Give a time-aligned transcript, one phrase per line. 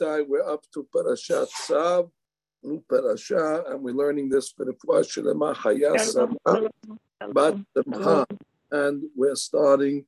[0.00, 2.10] Rabotai, we're up to Parashat Tzav,
[2.62, 6.28] new parasha, and we're learning this for the Shalema Haya Sarah
[7.32, 8.26] Bat Simcha.
[8.70, 10.04] And we're starting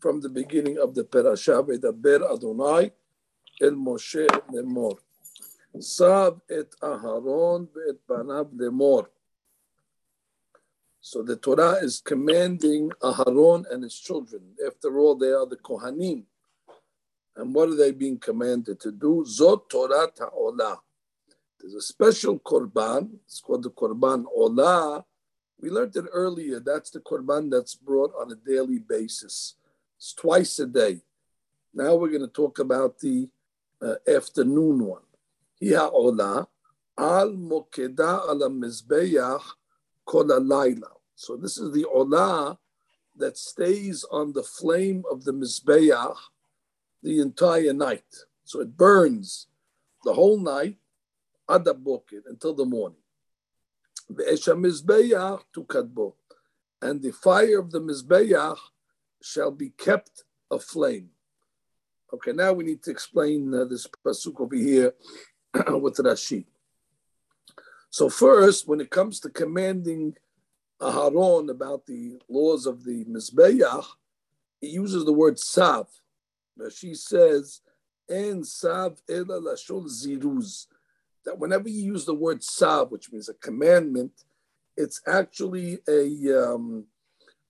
[0.00, 2.92] from the beginning of the parasha, Vedaber Adonai
[3.60, 4.98] El Moshe Lemor.
[5.78, 9.06] Sav et Aharon et Banav Lemor.
[11.00, 14.42] So the Torah is commanding Aharon and his children.
[14.66, 16.24] After all, they are the Kohanim.
[17.40, 19.24] And what are they being commanded to do?
[19.26, 20.76] Zot Torah Ta'olah.
[21.58, 23.08] There's a special Korban.
[23.24, 25.02] It's called the Korban Olah.
[25.58, 26.60] We learned it earlier.
[26.60, 29.54] That's the Korban that's brought on a daily basis.
[29.96, 31.00] It's twice a day.
[31.72, 33.30] Now we're going to talk about the
[33.80, 35.08] uh, afternoon one.
[35.58, 36.46] Hiya Olah.
[36.98, 39.42] Al Mokeda ala Mizbeach
[40.04, 40.90] Kol Laila.
[41.14, 42.58] So this is the Olah
[43.16, 46.16] that stays on the flame of the Mizbeach
[47.02, 48.04] the entire night.
[48.44, 49.46] So it burns
[50.04, 50.76] the whole night,
[51.48, 52.98] adabokit, until the morning.
[56.82, 58.58] And the fire of the Mizbeach
[59.22, 61.10] shall be kept aflame.
[62.12, 64.92] Okay, now we need to explain uh, this pasuk over here
[65.54, 66.46] with Rashi.
[67.90, 70.16] So first, when it comes to commanding
[70.80, 73.86] Aharon about the laws of the Mizbeach,
[74.60, 75.86] he uses the word sav.
[76.68, 77.60] She says,
[78.08, 80.66] "En sav ela lashol ziruz."
[81.24, 84.24] That whenever you use the word sav, which means a commandment,
[84.76, 86.86] it's actually a um,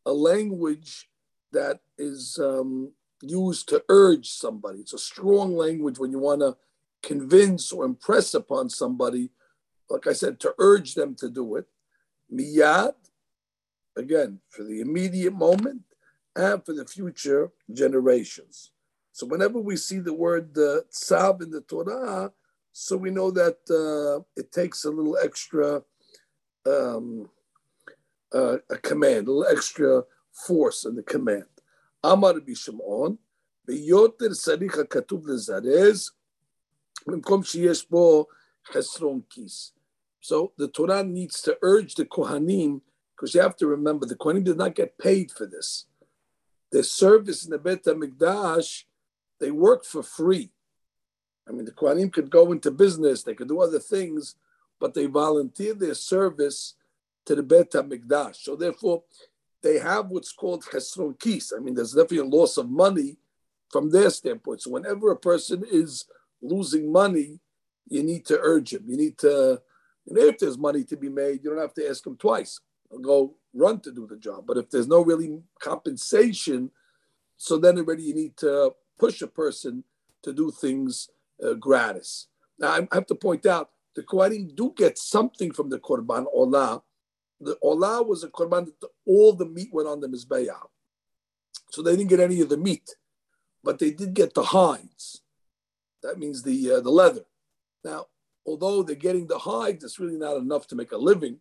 [0.05, 1.08] a language
[1.52, 4.80] that is um, used to urge somebody.
[4.80, 6.56] It's a strong language when you want to
[7.02, 9.30] convince or impress upon somebody.
[9.89, 11.67] Like I said, to urge them to do it.
[12.33, 12.95] Miyad,
[13.97, 15.83] again, for the immediate moment
[16.36, 18.70] and for the future generations.
[19.11, 22.31] So whenever we see the word uh, tzav in the Torah,
[22.73, 25.81] so we know that uh, it takes a little extra
[26.66, 27.30] um,
[28.34, 31.45] uh, a command, a little extra force in the command.
[32.04, 33.17] Amar b'Shimon,
[33.66, 36.10] ביותר צריך הכתוב לזרז,
[37.08, 38.26] במקום שיש בו
[38.67, 39.71] חסרון כיס.
[40.21, 42.82] So the Torah needs to urge the Kohanim,
[43.16, 45.86] because you have to remember, the Kohanim did not get paid for this.
[46.71, 48.83] Their service in the Bet HaMikdash
[49.40, 50.51] they work for free.
[51.48, 54.36] I mean, the Kohanim could go into business, they could do other things,
[54.78, 56.74] but they volunteer their service
[57.27, 58.36] to the Bet HaMikdash.
[58.36, 59.02] So therefore,
[59.62, 61.52] they have what's called chesron kis.
[61.56, 63.17] I mean, there's definitely a loss of money
[63.70, 64.62] from their standpoint.
[64.62, 66.06] So whenever a person is
[66.40, 67.40] losing money,
[67.89, 68.84] you need to urge him.
[68.86, 69.61] You need to,
[70.06, 72.61] you know, if there's money to be made, you don't have to ask him twice.
[72.90, 74.45] He'll go run to do the job.
[74.46, 76.70] But if there's no really compensation,
[77.36, 79.83] so then already you need to push a person
[80.22, 81.08] to do things
[81.44, 82.28] uh, gratis.
[82.58, 86.83] Now, I have to point out the Kohanim do get something from the Korban Olah.
[87.40, 90.61] The Olah was a Korban that all the meat went on the Mizbeah.
[91.70, 92.88] So they didn't get any of the meat,
[93.64, 95.22] but they did get the hides.
[96.02, 97.24] That means the, uh, the leather.
[97.82, 98.06] Now,
[98.46, 101.38] although they're getting the hides, it's really not enough to make a living,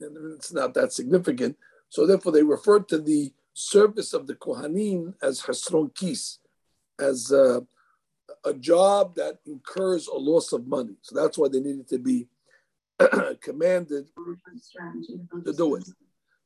[0.00, 1.56] and it's not that significant.
[1.88, 6.38] So therefore, they refer to the service of the Kohanim as Hasron Kis
[6.98, 7.62] as a,
[8.44, 10.96] a job that incurs a loss of money.
[11.02, 12.28] So that's why they needed to be
[13.40, 14.08] commanded
[15.44, 15.88] to do it.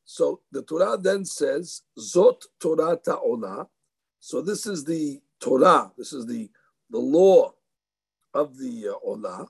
[0.04, 3.66] So the Torah then says, Zot Torah Ta'olah.
[4.20, 6.50] So this is the Torah, this is the,
[6.90, 7.52] the law
[8.34, 9.44] of the uh.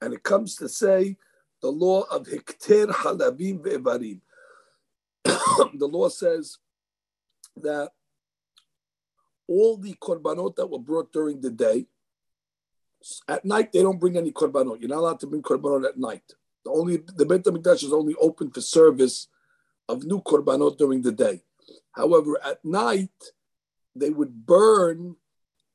[0.00, 1.16] And it comes to say
[1.62, 4.20] the law of Hikter Halavim Ve'evarim.
[5.78, 6.58] the law says
[7.56, 7.90] that
[9.48, 11.86] all the korbanot that were brought during the day.
[13.28, 14.80] At night, they don't bring any korbanot.
[14.80, 16.32] You're not allowed to bring korbanot at night.
[16.64, 19.28] The only the Beit Hamikdash is only open for service
[19.88, 21.42] of new korbanot during the day.
[21.92, 23.32] However, at night,
[23.94, 25.16] they would burn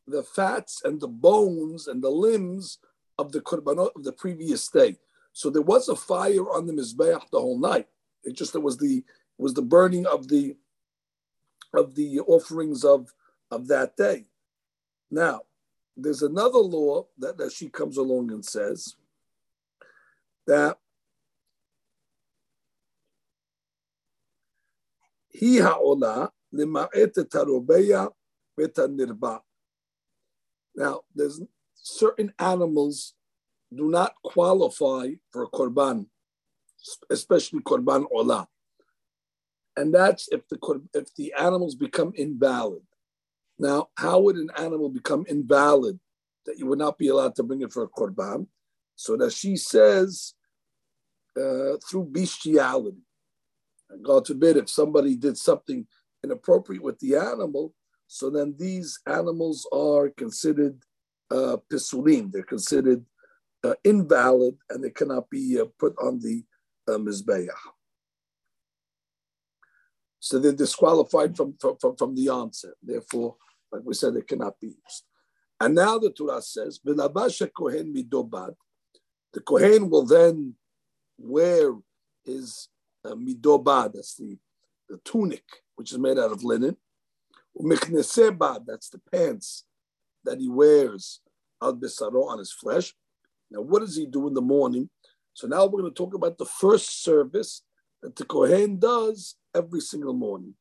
[0.08, 2.80] the fats and the bones and the limbs
[3.18, 4.98] of the korbanot of the previous day.
[5.34, 7.88] So there was a fire on the mizbeach the whole night.
[8.24, 9.04] It just it was the
[9.38, 10.56] was the burning of the
[11.74, 13.14] of the offerings of
[13.52, 14.26] of that day.
[15.10, 15.42] Now,
[15.96, 18.96] there's another law that, that she comes along and says
[20.48, 20.78] that
[25.30, 28.10] he ha'olah lema'et tarobeya
[28.58, 29.42] nirba.
[30.76, 31.42] Now, there's
[31.76, 33.14] certain animals
[33.74, 36.08] do not qualify for korban,
[37.10, 38.48] especially korban olah,
[39.78, 40.58] and that's if the
[40.94, 42.82] if the animals become invalid.
[43.62, 45.98] Now, how would an animal become invalid
[46.46, 48.48] that you would not be allowed to bring it for a korban.
[48.96, 50.34] So that she says
[51.38, 53.02] uh, through bestiality.
[53.90, 55.88] And God forbid if somebody did something
[56.24, 57.74] inappropriate with the animal,
[58.08, 60.78] so then these animals are considered
[61.32, 62.32] uh, pisulim.
[62.32, 63.06] They're considered
[63.64, 66.44] uh, invalid and they cannot be uh, put on the
[66.88, 67.48] uh, mizbeach.
[70.20, 72.74] So they're disqualified from, from, from the onset.
[72.84, 73.38] Therefore,
[73.72, 75.04] like we said, it cannot be used.
[75.60, 78.56] And now the Torah says, kohen midobad.
[79.34, 80.56] The kohen will then
[81.18, 81.74] wear
[82.24, 82.68] his
[83.06, 84.38] uh, midobad, that's the,
[84.90, 85.44] the tunic,
[85.76, 86.78] which is made out of linen.
[87.58, 89.66] Umiknesebad, that's the pants
[90.24, 91.22] that he wears
[91.62, 92.94] al besaro on his flesh.
[93.50, 94.90] Now, what does he do in the morning?
[95.34, 97.64] So now we're going to talk about the first service
[98.02, 100.56] that the Kohen does every single morning.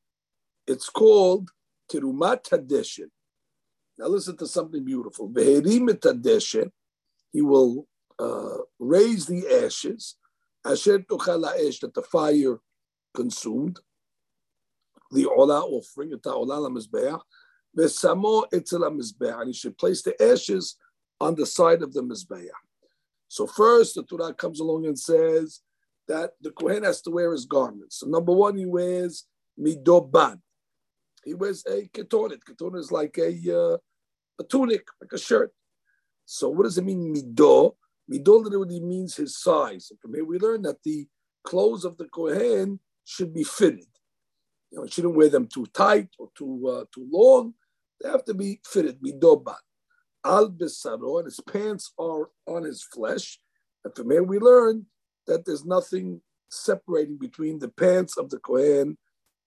[0.66, 1.50] It's called
[1.90, 3.10] Tirumat Hadeshin.
[3.98, 5.28] Now listen to something beautiful.
[5.28, 6.70] Beherimet Hadeshin,
[7.32, 7.86] he will
[8.18, 10.16] uh, raise the ashes,
[10.64, 12.58] Asher Esh, that the fire
[13.14, 13.80] consumed,
[15.10, 17.20] the Ola offering, the Ola Mizbeach,
[17.76, 20.76] Vesamo Etzel Mizbeach, and he should place the ashes
[21.20, 22.48] on the side of the Mizbeach.
[23.28, 25.60] So first, the Torah comes along and says
[26.08, 28.00] that the Kohen has to wear his garments.
[28.00, 29.24] So number one, he wears
[29.58, 30.40] midobad.
[31.24, 32.40] He wears a ketonet.
[32.48, 33.76] Ketonet is like a, uh,
[34.38, 35.52] a tunic, like a shirt.
[36.24, 37.74] So what does it mean, mido?
[38.10, 39.88] Mido literally means his size.
[39.90, 41.06] And from here we learn that the
[41.44, 43.86] clothes of the Kohen should be fitted.
[44.70, 47.54] You know, shouldn't wear them too tight or too uh, too long.
[48.00, 49.56] They have to be fitted, midobad
[50.24, 53.38] al besaro, and his pants are on his flesh.
[53.84, 54.86] And from here we learn
[55.26, 56.20] that there's nothing
[56.50, 58.98] separating between the pants of the Kohen,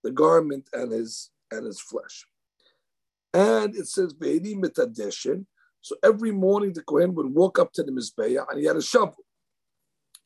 [0.04, 2.26] the garment, and his and his flesh.
[3.34, 4.14] And it says.
[5.82, 8.82] So every morning the Kohen would walk up to the Mizbeah and he had a
[8.82, 9.26] shovel.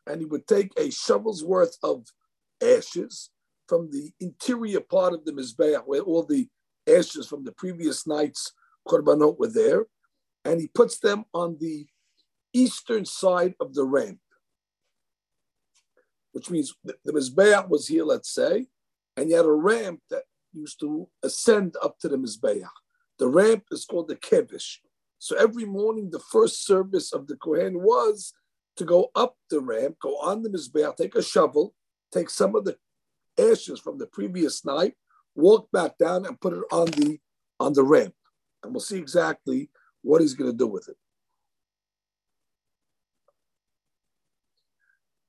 [0.06, 2.06] And he would take a shovel's worth of
[2.62, 3.32] ashes
[3.68, 6.48] from the interior part of the Mizbeah, where all the
[6.88, 8.54] ashes from the previous night's
[8.88, 9.86] korbanot were there,
[10.46, 11.86] and he puts them on the
[12.54, 14.20] eastern side of the ramp,
[16.32, 18.68] which means the, the Mizbeach was here, let's say,
[19.18, 20.24] and you had a ramp that
[20.58, 22.68] used to ascend up to the Mizbeach.
[23.20, 24.78] The ramp is called the Kevish.
[25.20, 28.34] So every morning, the first service of the Kohen was
[28.78, 31.74] to go up the ramp, go on the Mizbeach, take a shovel,
[32.12, 32.78] take some of the
[33.38, 34.94] ashes from the previous night,
[35.36, 37.20] walk back down and put it on the
[37.60, 38.14] on the ramp.
[38.64, 39.70] And we'll see exactly
[40.02, 40.98] what he's going to do with it.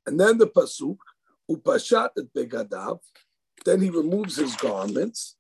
[0.06, 0.98] And then the pasuk,
[1.50, 3.00] upashat et begadav,
[3.64, 5.36] then he removes his garments,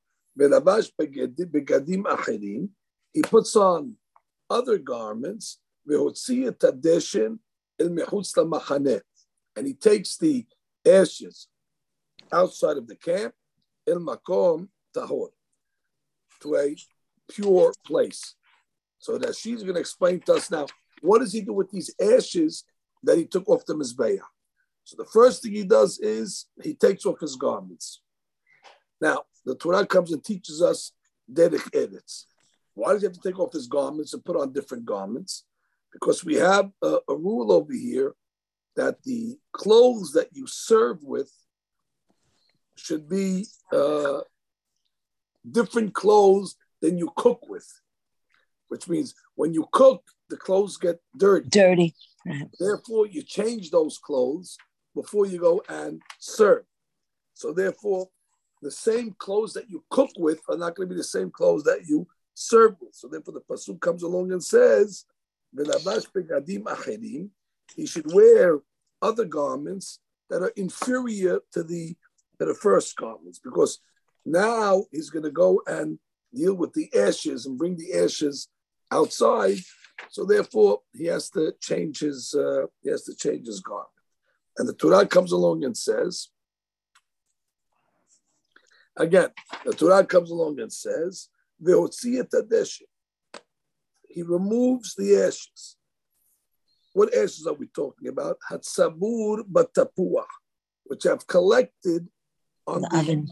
[3.12, 3.94] he puts on
[4.50, 5.58] other garments,
[9.56, 10.46] and he takes the
[10.86, 11.48] ashes
[12.32, 13.34] outside of the camp,
[13.86, 15.28] el makom tahor,
[16.40, 16.76] to a
[17.28, 18.34] pure place.
[19.00, 20.66] So that she's going to explain to us now
[21.02, 22.64] what does he do with these ashes
[23.02, 24.20] that he took off the mizbeah.
[24.84, 28.00] So the first thing he does is he takes off his garments.
[29.00, 30.92] Now the Torah comes and teaches us
[31.32, 32.24] derech eretz.
[32.74, 35.44] Why does he have to take off his garments and put on different garments?
[35.92, 38.14] Because we have a, a rule over here
[38.76, 41.32] that the clothes that you serve with
[42.76, 44.20] should be uh,
[45.50, 47.66] different clothes than you cook with
[48.68, 51.48] which means when you cook, the clothes get dirty.
[51.48, 51.94] Dirty.
[52.58, 54.56] Therefore, you change those clothes
[54.94, 56.64] before you go and serve.
[57.34, 58.08] So therefore,
[58.62, 61.64] the same clothes that you cook with are not going to be the same clothes
[61.64, 62.94] that you serve with.
[62.94, 65.04] So therefore, the pasuk comes along and says,
[67.74, 68.60] he should wear
[69.00, 71.96] other garments that are inferior to the
[72.38, 73.80] to the first garments, because
[74.24, 75.98] now he's going to go and
[76.34, 78.48] deal with the ashes and bring the ashes
[78.90, 79.58] outside.
[80.10, 83.88] So therefore, he has to change his uh, he has to change his garment.
[84.58, 86.28] And the Torah comes along and says,
[88.98, 89.28] again,
[89.64, 91.28] the Torah comes along and says,
[91.60, 91.72] He
[94.22, 95.76] removes the ashes.
[96.92, 98.38] What ashes are we talking about?
[98.50, 100.24] Hatzabur batapua,
[100.84, 102.08] which have collected
[102.66, 103.28] on the, the oven.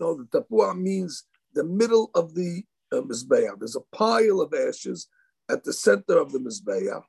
[0.00, 3.58] No, the tapua means the middle of the uh, Mizbeah.
[3.58, 5.08] There's a pile of ashes
[5.50, 7.02] at the center of the Mizbeah.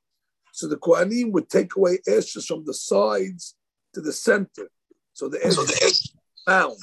[0.53, 3.55] So the Kohanim would take away ashes from the sides
[3.93, 4.69] to the center.
[5.13, 6.13] So the ashes
[6.47, 6.77] mound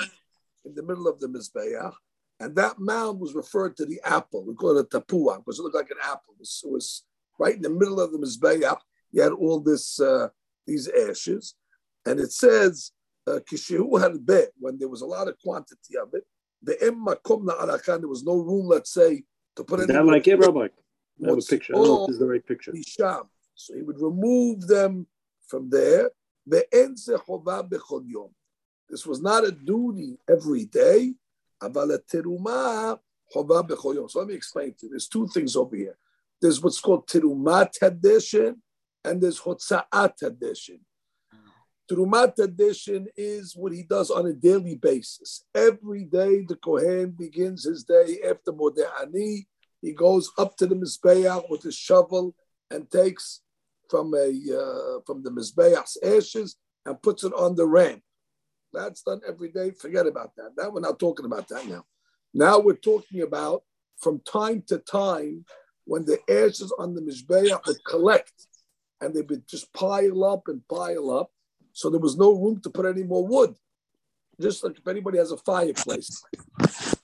[0.64, 1.92] in the middle of the Mizbeah.
[2.38, 4.44] And that mound was referred to the apple.
[4.44, 6.34] We call it a tapua because it looked like an apple.
[6.34, 7.04] It was, it was
[7.38, 8.78] right in the middle of the Mizbeach,
[9.12, 10.28] you had all this uh,
[10.66, 11.54] these ashes.
[12.06, 12.92] And it says,
[13.26, 16.24] uh, Kishihu had bet when there was a lot of quantity of it.
[16.62, 19.24] The Makomna Arakan, there was no room, let's say,
[19.56, 19.90] to put it.
[19.90, 19.96] in.
[19.96, 20.68] that like it, Rabbi?
[21.24, 21.74] Have a picture.
[21.74, 22.72] I don't know if this is the right picture.
[22.72, 23.28] Misham.
[23.54, 25.06] So he would remove them
[25.46, 26.10] from there.
[26.48, 26.96] Ve'en
[28.90, 31.14] this was not a duty every day.
[31.62, 31.70] So
[33.42, 34.90] let me explain to you.
[34.90, 35.96] There's two things over here.
[36.42, 38.56] There's what's called terumat hadeshin,
[39.04, 40.80] and there's hotza'at hadeshin.
[41.88, 45.44] Terumat hadeshin is what he does on a daily basis.
[45.54, 49.46] Every day the kohen begins his day after mode'ani.
[49.82, 52.34] He goes up to the mizbeach with his shovel
[52.70, 53.42] and takes
[53.88, 56.56] from a uh, from the mizbeach's ashes
[56.86, 58.02] and puts it on the ramp.
[58.72, 59.70] That's done every day.
[59.72, 60.56] Forget about that.
[60.56, 61.84] That we're not talking about that now.
[62.32, 63.62] Now we're talking about
[63.98, 65.44] from time to time
[65.84, 68.32] when the ashes on the Mizbeach would collect
[69.00, 71.30] and they would just pile up and pile up.
[71.72, 73.54] So there was no room to put any more wood.
[74.40, 76.22] Just like if anybody has a fireplace,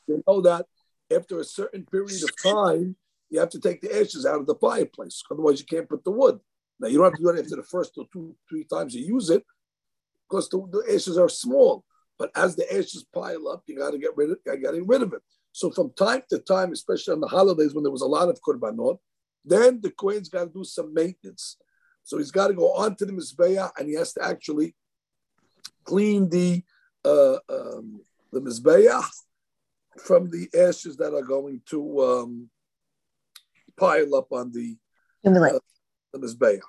[0.06, 0.66] you know that
[1.14, 2.96] after a certain period of time,
[3.28, 5.22] you have to take the ashes out of the fireplace.
[5.30, 6.40] Otherwise, you can't put the wood.
[6.78, 9.04] Now, you don't have to do it after the first or two, three times you
[9.04, 9.44] use it
[10.28, 11.84] because the, the ashes are small.
[12.18, 14.78] But as the ashes pile up, you got to get rid of, I got to
[14.78, 15.22] get rid of it.
[15.52, 18.40] So from time to time, especially on the holidays when there was a lot of
[18.46, 18.98] korbanot,
[19.44, 21.56] then the Kohen's got to do some maintenance.
[22.04, 24.74] So he's got to go onto the Mizbeah and he has to actually
[25.84, 26.62] clean the
[27.04, 28.00] uh, um,
[28.32, 29.02] the Mizbeah
[29.98, 32.50] from the ashes that are going to um,
[33.78, 34.76] pile up on the,
[35.54, 35.58] uh,
[36.12, 36.60] the Mizbeah.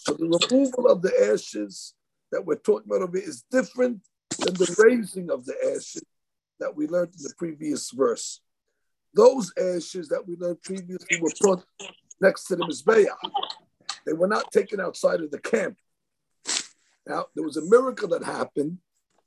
[0.00, 1.94] So the removal of the ashes
[2.32, 4.00] that we're talking about over is different
[4.38, 6.02] than the raising of the ashes
[6.60, 8.40] that we learned in the previous verse.
[9.14, 11.64] Those ashes that we learned previously were put
[12.20, 13.16] next to the Mizbeah.
[14.04, 15.76] They were not taken outside of the camp.
[17.06, 18.78] Now, there was a miracle that happened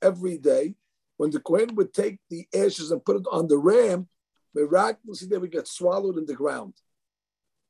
[0.02, 0.76] every day
[1.20, 4.08] when the Kohen would take the ashes and put it on the ram,
[4.56, 6.74] miraculously they would get swallowed in the ground.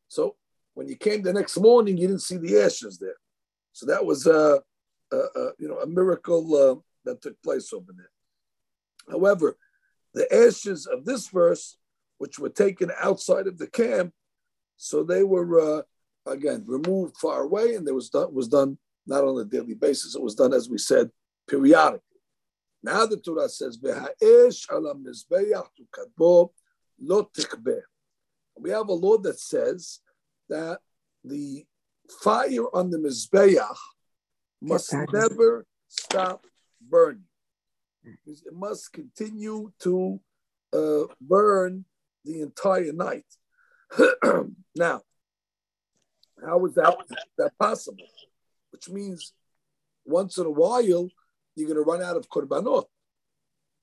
[0.07, 0.35] So
[0.75, 3.15] when you came the next morning, you didn't see the ashes there.
[3.73, 4.61] So that was a,
[5.59, 6.75] you know a miracle uh,
[7.05, 8.11] that took place over there.
[9.09, 9.57] However,
[10.13, 11.77] the ashes of this verse,
[12.17, 14.13] which were taken outside of the camp,
[14.77, 15.81] so they were uh,
[16.25, 20.15] again removed far away, and there was done was done not on a daily basis.
[20.15, 21.09] It was done, as we said,
[21.49, 22.03] periodically.
[22.83, 23.77] Now the Torah says.
[23.81, 23.89] We
[28.71, 29.99] have a law that says
[30.49, 30.79] that
[31.23, 31.65] the
[32.21, 33.77] fire on the mizbeach
[34.61, 36.45] must never stop
[36.81, 37.23] burning.
[38.03, 40.19] It must continue to
[40.73, 41.85] uh, burn
[42.25, 43.25] the entire night.
[44.75, 45.01] now,
[46.45, 46.95] how is that,
[47.37, 48.05] that possible?
[48.71, 49.33] Which means
[50.05, 51.09] once in a while,
[51.55, 52.85] you're going to run out of korbanot.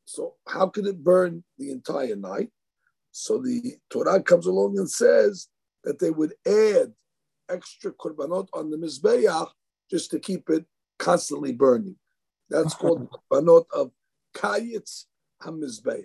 [0.06, 2.50] So how can it burn the entire night?
[3.10, 5.48] So the Torah comes along and says
[5.84, 6.92] that they would add
[7.48, 9.48] extra korbanot on the mizbeach
[9.90, 10.64] just to keep it
[10.98, 11.96] constantly burning.
[12.48, 13.90] That's called the korbanot of
[14.34, 15.04] kayitz
[15.42, 16.04] hamizbeach.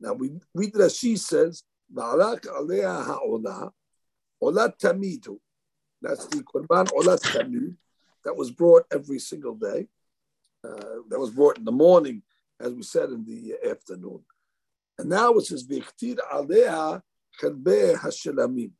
[0.00, 3.72] Now we read Rashi says, "V'alak aleha ha'olah,
[4.42, 5.38] olat tamidu."
[6.02, 7.76] That's the korban olat tamid
[8.24, 9.88] that was brought every single day.
[10.62, 12.22] Uh, that was brought in the morning,
[12.60, 14.20] as we said in the afternoon.
[14.98, 17.02] And now it says, V'chtir aleha
[17.40, 18.70] chadbe hashelamim.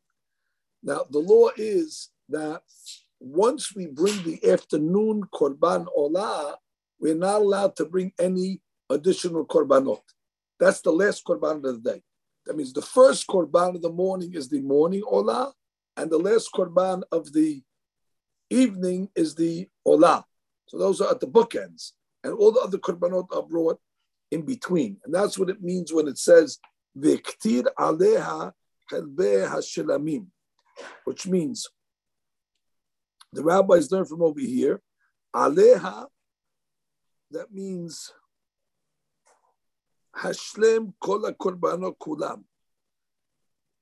[0.82, 2.62] Now, the law is that
[3.21, 6.56] once we bring the afternoon korban olah,
[6.99, 10.02] we're not allowed to bring any additional korbanot.
[10.59, 12.02] That's the last korban of the day.
[12.47, 15.52] That means the first korban of the morning is the morning olah,
[15.97, 17.62] and the last korban of the
[18.50, 20.25] evening is the olah.
[20.66, 21.92] So those are at the bookends,
[22.23, 23.80] and all the other korbanot are brought
[24.30, 26.59] in between, and that's what it means when it says
[26.99, 28.52] "V'ktir aleha
[28.90, 30.26] chelbe hashelamim,"
[31.04, 31.68] which means
[33.33, 34.81] the rabbis learn from over here,
[35.35, 36.07] aleha.
[37.31, 38.11] That means
[40.13, 42.41] השלם כל הקורבנות כולם.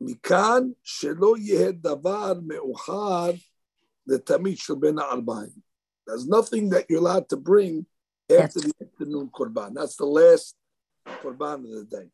[0.02, 3.32] מכאן שלא יהיה דבר מאוחר
[4.08, 5.68] לתמיד של בין הארבעים.
[6.08, 7.86] There's nothing that you're allowed to bring
[8.30, 9.74] after the afternoon korban.
[9.74, 10.56] That's the last
[11.06, 12.10] korban of the day.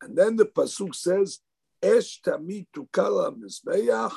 [0.00, 1.38] And then the pasuk says,
[1.82, 4.16] "Esh tamid tukala mizbeach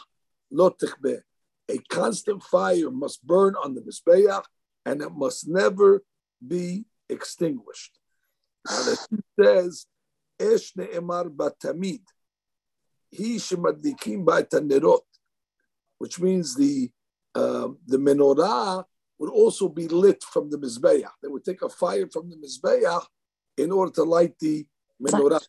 [0.51, 1.21] lo tichbeh."
[1.70, 4.44] A constant fire must burn on the mizbeach,
[4.86, 6.02] and it must never
[6.46, 7.98] be extinguished.
[8.68, 9.86] Now the says,
[10.38, 12.02] "Esh ne'emar batamid."
[13.10, 15.00] He shemadlikim ba'tanerot.
[15.98, 16.90] which means the
[17.34, 18.84] uh, the menorah
[19.18, 21.08] would also be lit from the mizbeach.
[21.22, 23.04] They would take a fire from the mizbeach
[23.56, 24.66] in order to light the
[25.02, 25.44] menorah.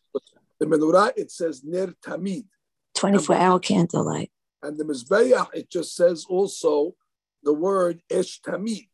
[0.58, 2.46] The menorah it says ner tamid,
[2.94, 4.30] twenty-four hour candlelight,
[4.62, 6.94] and the mizbeach it just says also
[7.42, 8.88] the word esh tamid.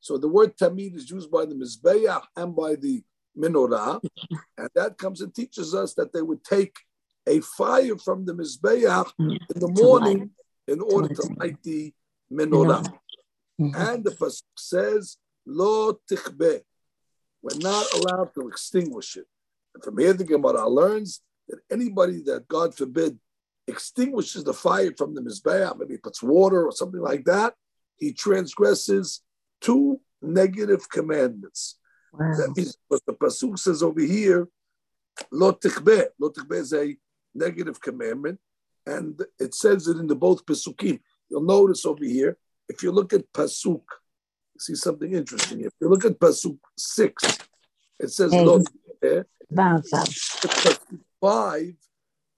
[0.00, 3.02] So the word tamid is used by the mizbeach and by the
[3.36, 4.00] menorah,
[4.58, 6.76] and that comes and teaches us that they would take
[7.26, 10.30] a fire from the mizbeach in the morning
[10.66, 11.92] in order to light the
[12.32, 12.84] menorah.
[13.60, 13.74] Mm-hmm.
[13.74, 16.62] And the pasuk says, "Lo tichbe."
[17.42, 19.26] We're not allowed to extinguish it.
[19.74, 23.18] And from here, the Gemara learns that anybody that, God forbid,
[23.66, 27.54] extinguishes the fire from the mizbeach, maybe puts water or something like that,
[27.96, 29.22] he transgresses
[29.60, 31.78] two negative commandments.
[32.12, 32.32] Wow.
[32.36, 34.48] That means what the pasuk says over here,
[35.30, 36.96] "Lo tichbe." Lo tichbe is a
[37.34, 38.40] negative commandment,
[38.86, 41.00] and it says it in the both pasukim.
[41.28, 42.36] You'll notice over here,
[42.68, 43.82] if you look at pasuk,
[44.58, 45.60] see something interesting.
[45.60, 47.38] If you look at pasuk six,
[47.98, 48.62] it says lo
[51.20, 51.74] five.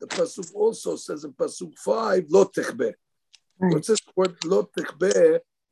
[0.03, 2.95] The pasuk also says in pasuk five lo techbe.
[3.61, 4.69] So it says the word lo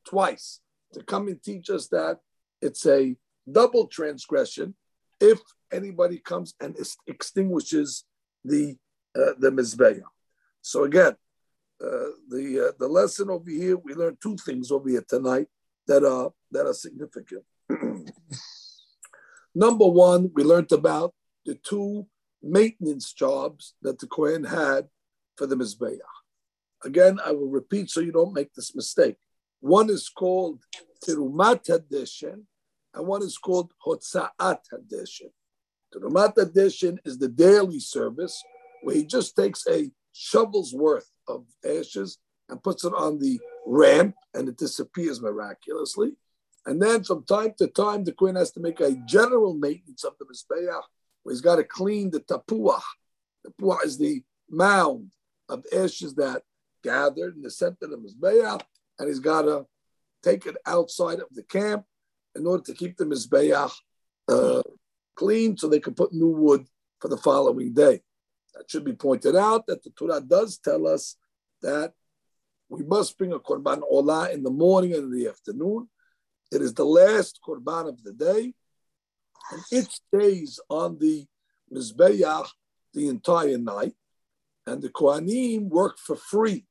[0.07, 0.61] twice
[0.93, 2.21] to come and teach us that
[2.63, 3.17] it's a
[3.51, 4.77] double transgression
[5.21, 5.41] if
[5.73, 6.77] anybody comes and
[7.09, 8.05] extinguishes
[8.45, 8.77] the
[9.17, 10.03] uh, the mizbeah.
[10.63, 11.17] So again,
[11.85, 15.49] uh, the uh, the lesson over here we learned two things over here tonight
[15.89, 17.43] that are that are significant.
[19.57, 22.07] Number one, we learned about the two
[22.43, 24.89] maintenance jobs that the Kohen had
[25.37, 25.99] for the mizbeah.
[26.85, 29.17] Again, I will repeat so you don't make this mistake.
[29.61, 30.63] One is called
[31.07, 32.43] Tirumat Hadeshin,
[32.95, 35.31] and one is called Hotza'at Hadeshin.
[35.95, 38.43] Tirumat Hadeshin is the daily service
[38.83, 42.19] where he just takes a shovel's worth of ashes
[42.49, 46.13] and puts it on the ramp and it disappears miraculously.
[46.67, 50.15] And then from time to time, the Kohen has to make a general maintenance of
[50.19, 50.83] the Mizbeach,
[51.26, 52.83] he's got to clean the tapuah.
[53.45, 55.13] The tapuah is the mound
[55.49, 56.43] of ashes that
[56.83, 58.61] gathered in the center of the Mizbeach,
[58.99, 59.67] and he's got to
[60.23, 61.85] take it outside of the camp
[62.35, 63.73] in order to keep the Mizbeach
[64.28, 64.63] uh,
[65.17, 66.67] clean so they can put new wood
[67.00, 68.00] for the following day.
[68.54, 71.17] That should be pointed out that the Torah does tell us
[71.63, 71.93] that
[72.69, 75.89] we must bring a korban olah in the morning and in the afternoon.
[76.52, 78.54] It is the last korban of the day,
[79.50, 81.26] and it stays on the
[81.73, 82.49] mizbeach
[82.95, 83.95] the entire night.
[84.67, 86.67] And the kohanim work for free,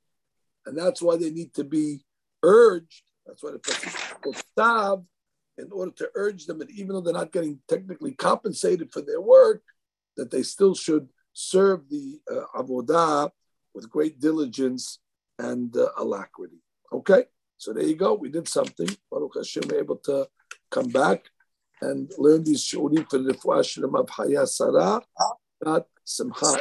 [0.65, 2.05] and that's why they need to be
[2.43, 3.03] urged.
[3.25, 5.05] That's why the tzav,
[5.57, 9.19] in order to urge them that even though they're not getting technically compensated for their
[9.19, 9.63] work,
[10.17, 13.31] that they still should serve the uh, avodah
[13.73, 14.99] with great diligence
[15.37, 16.61] and uh, alacrity.
[16.93, 17.25] Okay,
[17.57, 18.13] so there you go.
[18.13, 18.89] We did something.
[19.11, 20.27] Baruch Hashem, we're able to
[20.71, 21.25] come back
[21.81, 25.01] and learn these shiurim for the Fuashim of Haya Sarah,
[25.63, 26.57] not Simcha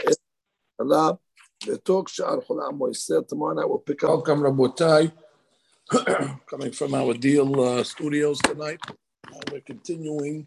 [0.79, 1.19] Allah.
[1.67, 3.27] The talk Sha'ar Chulam Moiser.
[3.27, 4.11] Tomorrow night we'll pick up.
[4.11, 5.11] Welcome, Rabotai.
[6.47, 8.79] Coming from our deal uh, studios tonight.
[8.87, 10.47] Uh, we're continuing.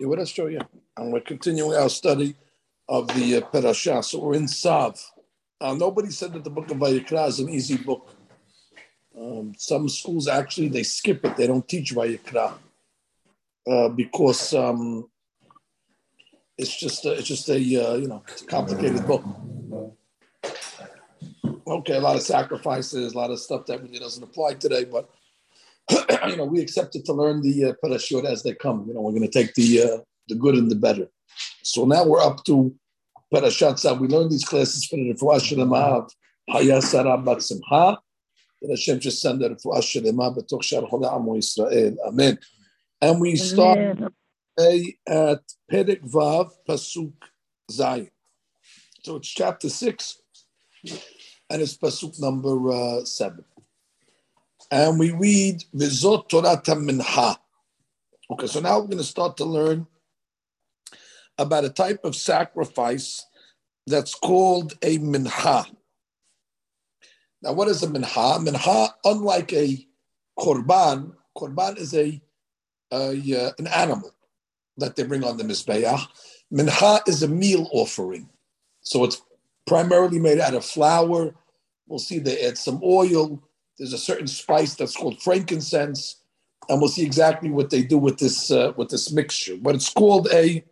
[0.00, 0.60] Yeah, what else show you?
[0.96, 2.34] And we're continuing our study
[2.88, 4.02] of the uh, Perashah.
[4.04, 4.98] So we're in Sav.
[5.60, 8.08] Uh, nobody said that the book of Vayikra is an easy book.
[9.18, 12.54] Um, some schools actually they skip it; they don't teach Vayikra
[13.66, 15.08] uh, because um,
[16.58, 19.24] it's just a, it's just a uh, you know it's a complicated book.
[21.68, 25.10] Okay, a lot of sacrifices, a lot of stuff that really doesn't apply today, but
[26.28, 28.84] you know we accepted to learn the uh, parashut as they come.
[28.86, 29.98] You know we're going to take the uh,
[30.28, 31.08] the good and the better.
[31.62, 32.74] So now we're up to
[33.32, 33.98] Parashat.
[34.00, 36.12] We learned these classes for the Refuah Shalema of
[36.48, 37.98] Haya Sarah Bat Simcha.
[38.62, 41.96] That Hashem just send the Refuah Shalema b'toch shar amo Yisrael.
[42.06, 42.38] Amen.
[43.06, 47.12] And we start at Perek Vav Pasuk
[47.70, 48.10] Zayin.
[49.04, 50.20] So it's chapter six,
[51.48, 53.44] and it's Pasuk number uh, seven.
[54.72, 57.38] And we read Vizot Torah Minha.
[58.28, 59.86] Okay, so now we're going to start to learn
[61.38, 63.24] about a type of sacrifice
[63.86, 65.64] that's called a minha.
[67.40, 68.40] Now, what is a minha?
[68.40, 69.86] Minha, unlike a
[70.36, 72.20] korban, korban is a,
[72.92, 74.12] a uh, an animal
[74.78, 76.06] that they bring on the mizbeach.
[76.50, 78.28] Minha is a meal offering,
[78.82, 79.20] so it's
[79.66, 81.34] primarily made out of flour.
[81.86, 83.42] We'll see they add some oil.
[83.78, 86.16] There's a certain spice that's called frankincense,
[86.68, 89.56] and we'll see exactly what they do with this uh, with this mixture.
[89.56, 90.64] But it's called a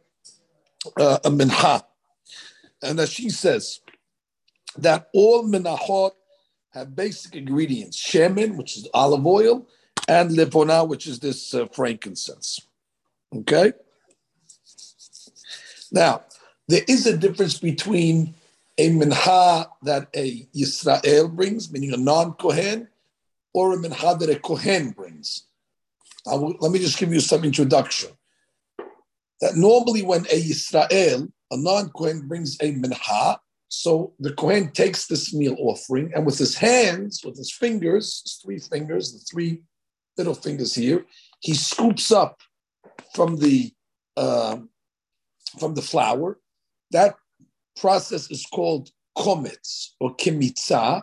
[0.97, 1.85] uh, a minha.
[2.83, 3.81] And as she says,
[4.77, 6.13] that all minahot
[6.71, 9.67] have basic ingredients: shemen, which is olive oil,
[10.09, 12.61] and levona, which is this uh, frankincense.
[13.35, 13.73] Okay.
[15.91, 16.23] Now,
[16.69, 18.35] there is a difference between
[18.79, 22.89] a minha that a Yisrael brings, meaning a non-Kohen,
[23.53, 25.45] or a minha that a Kohen brings.
[26.27, 28.11] Let me just give you some introduction.
[29.41, 33.39] That normally when a Yisrael, a non-Kohen, brings a minha,
[33.69, 38.41] so the Kohen takes this meal offering and with his hands, with his fingers, his
[38.43, 39.63] three fingers, the three
[40.17, 41.05] little fingers here,
[41.41, 42.41] he scoops up
[43.15, 43.73] from the
[44.17, 44.71] um,
[45.59, 46.39] from the flour.
[46.91, 47.17] That
[47.77, 51.03] process is called kometz or kimitza.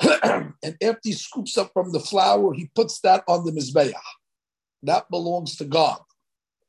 [0.00, 3.92] and after he scoops up from the flour, he puts that on the mizbeach.
[4.82, 6.00] That belongs to God.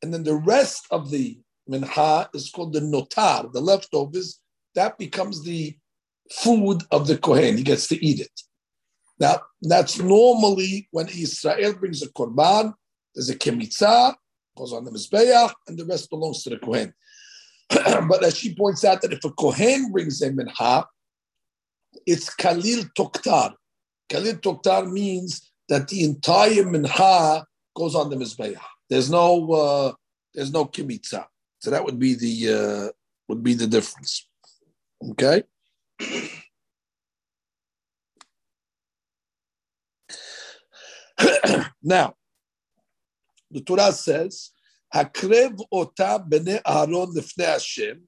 [0.02, 4.40] And then the rest of the minha is called the notar, the leftovers.
[4.76, 5.78] That becomes the
[6.32, 7.58] food of the kohen.
[7.58, 8.42] He gets to eat it.
[9.20, 12.74] Now, that's normally when Israel brings a korban,
[13.14, 14.16] there's a kemitza,
[14.58, 16.94] goes on the Mizbeach, and the rest belongs to the Kohen.
[17.70, 20.86] but as she points out, that if a Kohen brings a minha,
[22.06, 23.54] it's Kalil Toktar.
[24.10, 28.60] Kalil Toktar means that the entire minha goes on the Mizbeach.
[28.90, 29.94] There's no uh,
[30.34, 31.26] there's no kimitza.
[31.60, 32.92] So that would be the uh,
[33.28, 34.28] would be the difference.
[35.12, 35.44] Okay.
[41.84, 42.16] now,
[43.52, 44.52] the Torah says,
[44.94, 48.08] "Hakrev ota bene Aaron lifnei Hashem."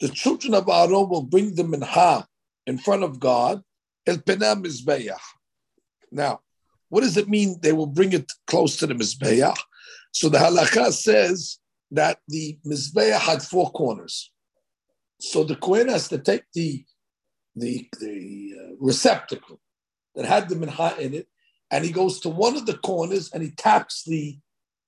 [0.00, 2.26] The children of Aaron will bring the minha
[2.66, 3.62] in front of God,
[4.06, 4.18] el.
[6.10, 6.40] Now,
[6.88, 7.58] what does it mean?
[7.60, 9.56] They will bring it close to the mizbeach.
[10.12, 11.58] So the halakha says
[11.90, 14.32] that the mizbeach had four corners.
[15.20, 16.84] So the kohen has to take the
[17.54, 19.60] the the uh, receptacle
[20.14, 21.28] that had the minha in it,
[21.70, 24.38] and he goes to one of the corners and he taps the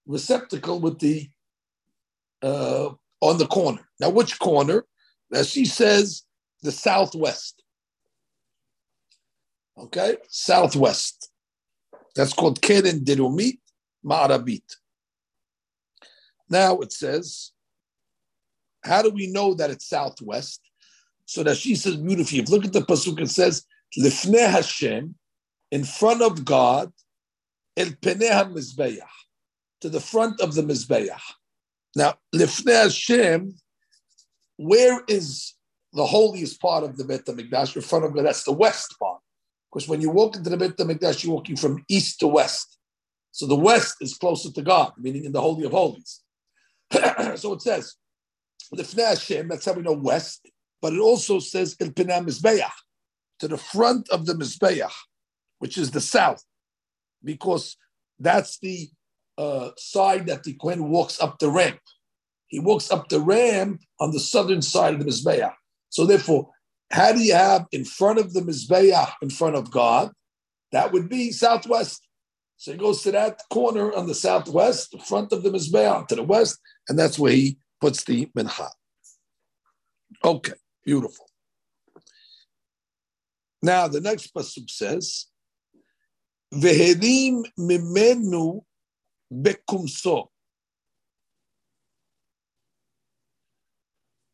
[0.06, 1.28] receptacle with the
[2.42, 2.90] uh,
[3.20, 3.88] on the corner.
[4.00, 4.84] Now, which corner?
[5.30, 6.24] Now she says
[6.62, 7.62] the southwest.
[9.78, 11.30] Okay, southwest.
[12.14, 13.58] That's called Keren Dirumit
[14.04, 14.64] Ma'arabit.
[16.50, 17.52] Now it says,
[18.84, 20.60] how do we know that it's southwest?
[21.24, 22.40] So that she says beautifully.
[22.40, 23.64] If look at the pasuk, it says
[23.98, 25.14] Lifnei Hashem,
[25.72, 26.92] in front of God,
[27.76, 29.00] El Peneh HaMizbeach,
[29.80, 31.18] to the front of the Mizbeach.
[31.96, 33.54] Now, Lifnei Hashem,
[34.58, 35.54] where is
[35.94, 37.74] the holiest part of the Bet HaMikdash?
[37.74, 39.20] In front of God, that's the west part.
[39.72, 42.78] Because when you walk into the Bet HaMikdash, you're walking from east to west.
[43.30, 46.20] So the west is closer to God, meaning in the Holy of Holies.
[47.36, 47.94] so it says,
[48.74, 50.46] Lifnei Hashem, that's how we know west,
[50.82, 52.70] but it also says El Peneh Mizbeach,
[53.38, 54.92] to the front of the Mizbeach
[55.62, 56.42] which is the south,
[57.22, 57.76] because
[58.18, 58.88] that's the
[59.38, 61.78] uh, side that the Kohen walks up the ramp.
[62.48, 65.52] He walks up the ramp on the southern side of the Mizbeah.
[65.88, 66.50] So therefore,
[66.90, 70.10] how do you have in front of the Mizbeah, in front of God?
[70.72, 72.08] That would be southwest.
[72.56, 76.16] So he goes to that corner on the southwest, the front of the Mizbeah, to
[76.16, 78.68] the west, and that's where he puts the mincha.
[80.24, 81.26] Okay, beautiful.
[83.62, 85.26] Now the next pasuk says,
[86.52, 88.64] והרים ממנו
[89.42, 90.28] בקומסו.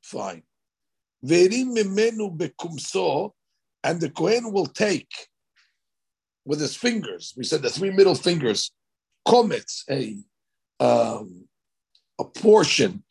[0.05, 0.43] Fine.
[1.23, 3.33] והרים ממנו בקומסו,
[3.87, 5.29] and the Kohen will take
[6.49, 8.73] with his fingers, we said the three middle fingers,
[9.27, 10.17] kometz, a,
[10.81, 11.47] um,
[12.19, 13.05] a portion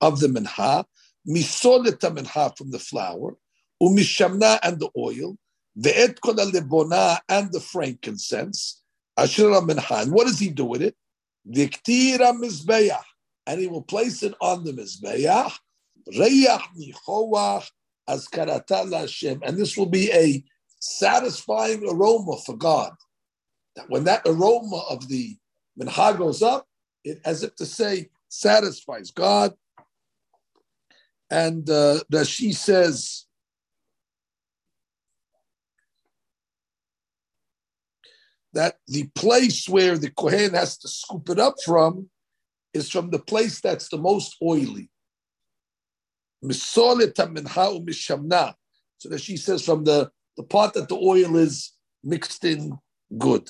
[0.00, 0.86] of the minha,
[1.28, 3.36] misoleta minha from the flour,
[3.82, 5.36] umishamna and the oil,
[5.76, 8.82] the etkol lebona and the frankincense,
[9.18, 10.10] ashira minhan.
[10.10, 10.96] What does he do with it?
[11.46, 13.02] Viktira mizbeach,
[13.46, 15.52] and he will place it on the mizbeach.
[16.16, 17.70] Reyach nichoach
[18.08, 20.42] azkarata Hashem, and this will be a
[20.80, 22.92] satisfying aroma for God.
[23.76, 25.36] That when that aroma of the
[25.76, 26.66] minha goes up,
[27.04, 29.54] it as if to say satisfies God.
[31.28, 33.25] And uh, she says
[38.56, 42.08] that the place where the Kohen has to scoop it up from
[42.72, 44.90] is from the place that's the most oily.
[46.42, 46.94] So
[49.10, 52.78] that she says from the, the part that the oil is mixed in
[53.18, 53.46] good.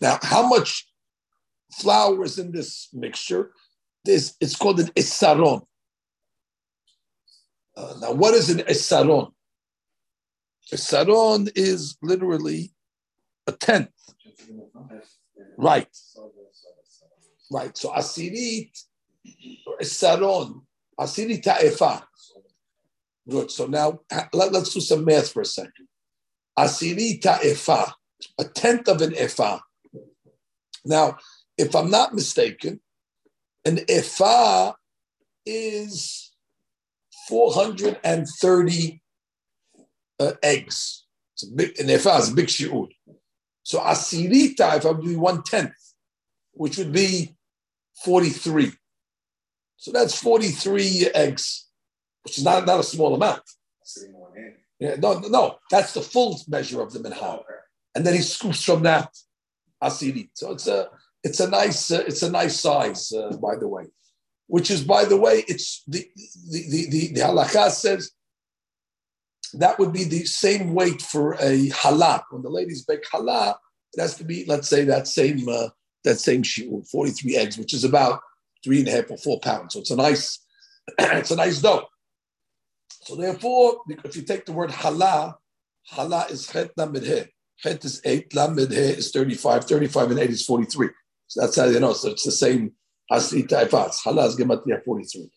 [0.00, 0.88] Now, how much
[1.72, 3.52] flour is in this mixture?
[4.04, 5.62] This it's called an isaron.
[7.76, 9.32] Uh, now, what is an isaron?
[10.76, 12.72] Saron is literally
[13.46, 13.90] a tenth.
[15.56, 15.88] Right.
[17.50, 17.76] Right.
[17.76, 18.70] So asirit,
[19.82, 20.62] saron,
[21.00, 22.02] asirit ta'efa.
[23.28, 23.50] Good.
[23.50, 24.00] So now
[24.32, 25.88] let, us do some math for a second.
[26.58, 27.92] Asirit ta'efa,
[28.38, 29.60] a tenth of an efa.
[30.84, 31.16] Now,
[31.56, 32.80] if I'm not mistaken,
[33.64, 34.74] an efa
[35.44, 36.32] is
[37.28, 39.02] 430
[40.20, 41.04] uh, eggs.
[41.34, 42.88] It's a big, efa is a big shiur.
[43.62, 45.72] So asirita, if I'm doing one tenth,
[46.52, 47.36] which would be
[48.04, 48.72] 43.
[49.76, 51.68] So that's 43 eggs,
[52.24, 53.42] which is not, not a small amount.
[54.80, 57.40] Yeah, no, no, that's the full measure of the minha.
[57.94, 59.10] And then he scoops from that
[59.82, 60.30] asirit.
[60.34, 60.88] So it's a
[61.24, 63.86] it's a nice uh, it's a nice size, uh, by the way.
[64.46, 66.06] Which is, by the way, it's the
[66.50, 68.12] the the, the, the halakha says
[69.54, 72.22] that would be the same weight for a challah.
[72.30, 73.56] When the ladies bake challah,
[73.94, 75.68] it has to be, let's say, that same uh,
[76.04, 78.20] that same shiur, 43 eggs, which is about
[78.64, 79.74] three and a half or four pounds.
[79.74, 80.40] So it's a nice,
[80.98, 81.86] it's a nice dough.
[83.02, 85.34] So therefore, if you take the word challah,
[85.92, 87.22] halak is chet lamed he.
[87.58, 90.88] Chet is eight, lamed he is 35, 35 and eight is 43.
[91.26, 91.92] So that's how you know.
[91.92, 92.72] So it's the same
[93.10, 94.02] asri taifas.
[94.02, 95.30] Challah is gematria 43.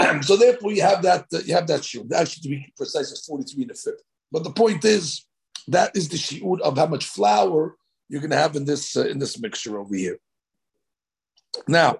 [0.21, 2.11] so therefore, you have that uh, you have that shiur.
[2.11, 4.03] Actually, to be precise, it's 43 and a fifth.
[4.31, 5.25] But the point is,
[5.67, 7.75] that is the shiur of how much flour
[8.09, 10.17] you're going to have in this uh, in this mixture over here.
[11.67, 11.99] Now,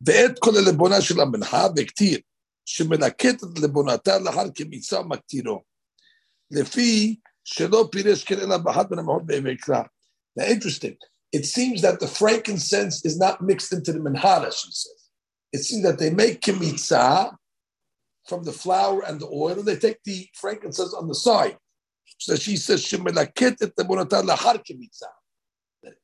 [0.00, 2.18] בעת כל הלבונה של המנחה וכתיר,
[2.64, 5.62] שמלקטת לבונתה לאחר כמיצה מקטירו,
[6.50, 9.82] לפי שלא פירש כן אלא באחת מן המעות בימי קרא.
[10.38, 10.96] Now, interesting.
[11.32, 14.95] It seems that the frankincense is not mixed into the menhada, she says.
[15.57, 17.35] It seems that they make kimitza
[18.27, 21.57] from the flour and the oil, and they take the frankincense on the side.
[22.19, 22.87] So she says.
[22.91, 22.99] That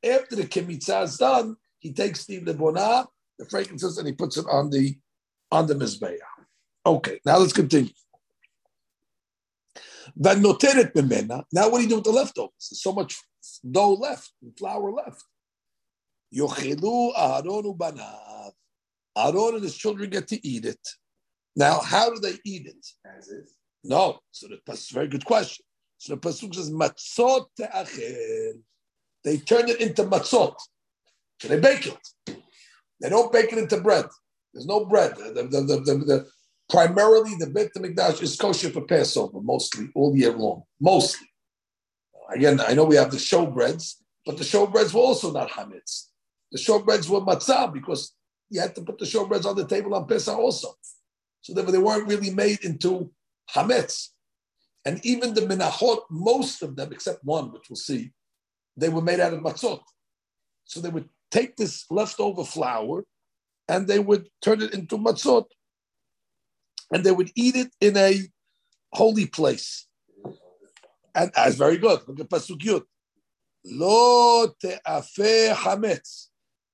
[0.04, 3.06] after the kemitza is done, he takes the lebonah,
[3.38, 4.96] the frankincense, and he puts it on the
[5.52, 6.18] on the mizbeah.
[6.84, 7.92] Okay, now let's continue.
[10.16, 12.68] Now, what do you do with the leftovers?
[12.70, 13.16] There's so much
[13.70, 15.22] dough left, flour left.
[16.34, 18.33] Yochilu Aharon ubanav.
[19.16, 20.80] Aaron and his children get to eat it.
[21.56, 22.86] Now, how do they eat it?
[23.16, 23.54] As is.
[23.84, 24.18] No.
[24.32, 25.64] So that's a very good question.
[25.98, 28.60] So the pasuk says matzot te'achel.
[29.22, 30.56] They turn it into matzot.
[31.40, 32.38] So they bake it.
[33.00, 34.06] They don't bake it into bread.
[34.52, 35.16] There's no bread.
[35.16, 36.26] The, the, the, the
[36.68, 40.62] primarily, the Beit Hamikdash is kosher for Passover, mostly all year long.
[40.80, 41.28] Mostly.
[42.34, 46.06] Again, I know we have the showbreads, but the showbreads were also not hametz.
[46.52, 48.14] The showbreads were matzah because
[48.54, 50.74] you had to put the showbreads on the table on Pesach also.
[51.40, 53.10] So therefore, they weren't really made into
[53.52, 54.10] hametz.
[54.84, 58.12] And even the minachot, most of them, except one, which we'll see,
[58.76, 59.80] they were made out of matzot.
[60.66, 63.04] So they would take this leftover flour
[63.68, 65.46] and they would turn it into matzot.
[66.92, 68.20] And they would eat it in a
[68.92, 69.88] holy place.
[71.16, 72.00] And ah, that's very good.
[72.06, 72.82] Look at Pasuk Yud.
[73.64, 76.28] Lo te'afeh hametz.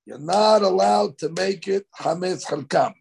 [0.06, 2.94] You're not allowed to make it hametz chalkam.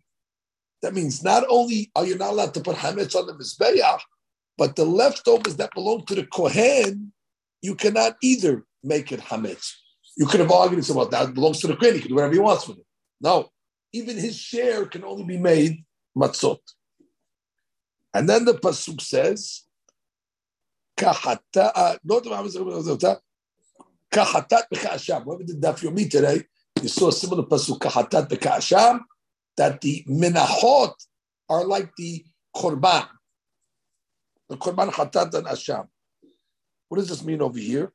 [0.82, 4.00] That means not only are you not allowed to put hametz on the mizbeach,
[4.60, 7.14] but the leftovers that belong to the Kohen,
[7.62, 9.72] you cannot either make it Hametz.
[10.18, 12.40] You could have argued about that belongs to the Kohen, he can do whatever he
[12.40, 12.86] wants with it.
[13.22, 13.50] No,
[13.94, 15.86] even his share can only be made
[16.16, 16.60] matzot.
[18.14, 19.64] And then the Pasuk says,
[20.98, 21.40] Kahatat
[24.12, 25.24] b'ka'asham.
[25.24, 26.44] Whoever did Daf Yomi today,
[26.84, 29.02] you saw a similar Pasuk, Kahatat b'ka'asham,
[29.58, 30.94] that the minahot
[31.50, 32.24] are like the
[32.56, 33.08] korban
[34.50, 35.88] the Korban Hatat and Asham.
[36.90, 37.94] What does this mean over here?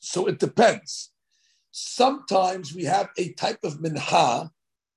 [0.00, 1.12] So it depends.
[1.70, 4.50] Sometimes we have a type of minha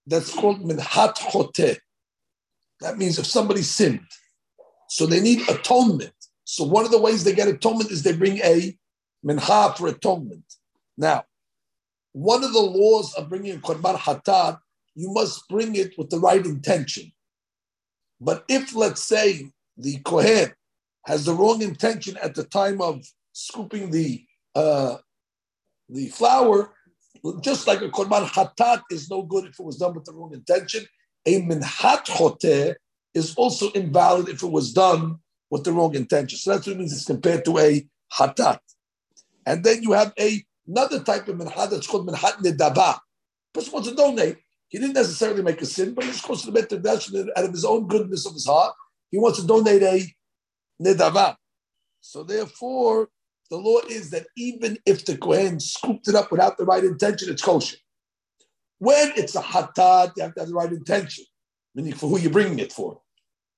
[0.06, 1.78] that's called minhat chote.
[2.82, 4.06] That means if somebody sinned,
[4.90, 6.13] so they need atonement.
[6.50, 8.74] So one of the ways they get atonement is they bring a
[9.22, 10.46] minha for atonement.
[10.98, 11.26] Now,
[12.14, 14.58] one of the laws of bringing a korban hatat
[14.96, 17.12] you must bring it with the right intention.
[18.22, 20.54] But if, let's say, the Kohen
[21.06, 24.24] has the wrong intention at the time of scooping the
[24.56, 24.98] uh,
[25.90, 26.74] the flour,
[27.42, 30.34] just like a korban hatat is no good if it was done with the wrong
[30.34, 30.86] intention,
[31.26, 32.74] a minhat choteh
[33.14, 36.38] is also invalid if it was done with the wrong intention.
[36.38, 38.60] So that's what it means it's compared to a hatat.
[39.46, 43.00] And then you have a, another type of minhat that's called minhat nedaba.
[43.54, 44.38] Person wants to donate.
[44.68, 47.00] He didn't necessarily make a sin, but he's close to the Bet
[47.38, 48.74] out of his own goodness of his heart.
[49.10, 50.04] He wants to donate a
[50.84, 51.38] nedava.
[52.02, 53.10] So therefore,
[53.50, 57.30] the law is that even if the Kohen scooped it up without the right intention,
[57.32, 57.78] it's kosher.
[58.80, 61.24] When it's a hatat, you have to have the right intention,
[61.74, 63.02] meaning for who you're bringing it for.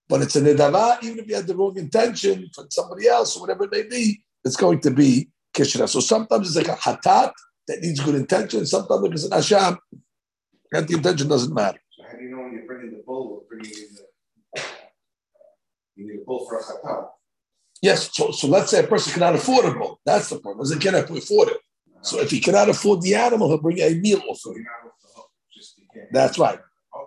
[0.09, 3.41] But it's a nedava, even if you had the wrong intention for somebody else or
[3.41, 5.87] whatever it may be, it's going to be kishra.
[5.87, 7.31] So sometimes it's like a hatat
[7.67, 8.65] that needs good intention.
[8.65, 9.77] Sometimes it's an asham,
[10.73, 11.79] and the intention doesn't matter.
[11.91, 14.61] So how do you know when you're bringing the bull or bringing in the,
[15.95, 17.09] you need a bull for a hatat?
[17.81, 20.01] Yes, so, so let's say a person cannot afford a bull.
[20.05, 20.67] That's the problem.
[20.67, 21.57] He cannot afford it.
[22.01, 24.53] So if he cannot afford the animal, he'll bring a meal also.
[26.11, 26.59] That's right.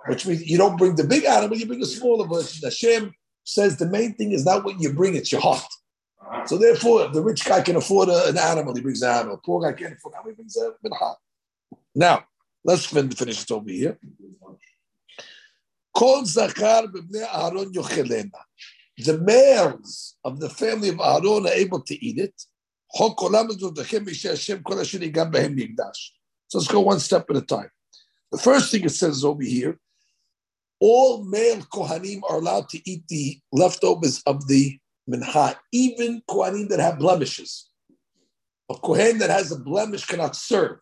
[0.07, 2.61] Which means you don't bring the big animal, you bring a smaller version.
[2.65, 5.63] Hashem says the main thing is not what you bring, it's your heart.
[6.21, 6.47] Uh-huh.
[6.47, 9.41] So therefore, if the rich guy can afford a, an animal, he brings an animal.
[9.45, 11.15] Poor guy can't afford an animal, he brings a minha.
[11.95, 12.25] Now,
[12.65, 13.99] let's fin- finish it over here.
[15.95, 16.89] Kol zakar
[17.35, 18.31] Aaron yochelena.
[18.99, 22.35] The males of the family of Aaron are able to eat it.
[22.97, 26.11] Chok olam ezotachem misheh Hashem kol asher yigam behem yigdash.
[26.49, 27.71] So let's go one step at a time.
[28.31, 29.79] The first thing it says over here,
[30.83, 34.77] all male Kohanim are allowed to eat the leftovers of the
[35.09, 37.71] mincha, even Kohanim that have blemishes.
[38.69, 40.81] A Kohen that has a blemish cannot serve.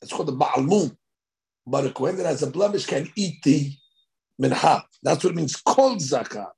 [0.00, 0.96] It's called the Ba'almum.
[1.64, 3.70] But a Kohen that has a blemish can eat the
[4.40, 4.82] mincha.
[5.04, 6.48] That's what it means, kol zakah.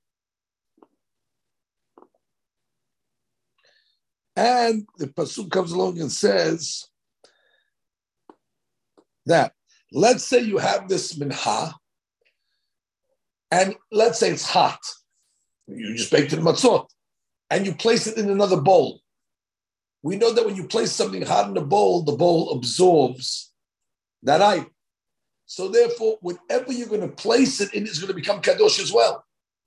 [4.37, 6.89] And the Pasuk comes along and says
[9.27, 9.53] that
[9.93, 11.75] let's say you have this mincha,
[13.51, 14.81] and let's say it's hot.
[15.67, 16.87] You just baked it in matzot,
[17.51, 19.01] and you place it in another bowl.
[20.03, 23.53] We know that when you place something hot in a bowl, the bowl absorbs
[24.23, 24.71] that item.
[25.47, 28.93] So therefore, whatever you're going to place it in is going to become kadosh as
[28.93, 29.25] well.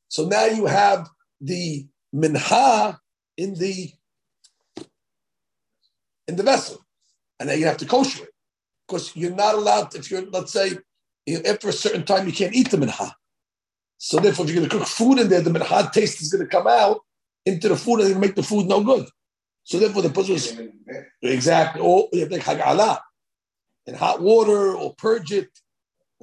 [0.09, 1.09] So now you have
[1.41, 2.97] the mincha
[3.37, 3.91] in the
[6.27, 6.85] in the vessel,
[7.39, 8.33] and then you have to kosher it
[8.87, 9.95] because you're not allowed.
[9.95, 10.77] If you're, let's say,
[11.45, 13.11] after a certain time, you can't eat the mincha.
[13.97, 16.45] So therefore, if you're going to cook food in there, the mincha taste is going
[16.45, 17.01] to come out
[17.45, 19.07] into the food and make the food no good.
[19.63, 20.59] So therefore, the person is
[21.21, 22.99] exactly, or you have to hagala
[23.85, 25.49] in hot water or purge it.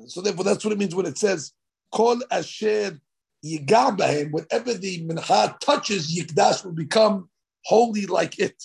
[0.07, 1.53] So therefore, that's what it means when it says
[1.93, 2.99] kol asher
[3.45, 4.31] yigabahem.
[4.31, 7.29] Whatever the mincha touches, yikdash will become
[7.65, 8.63] holy like it,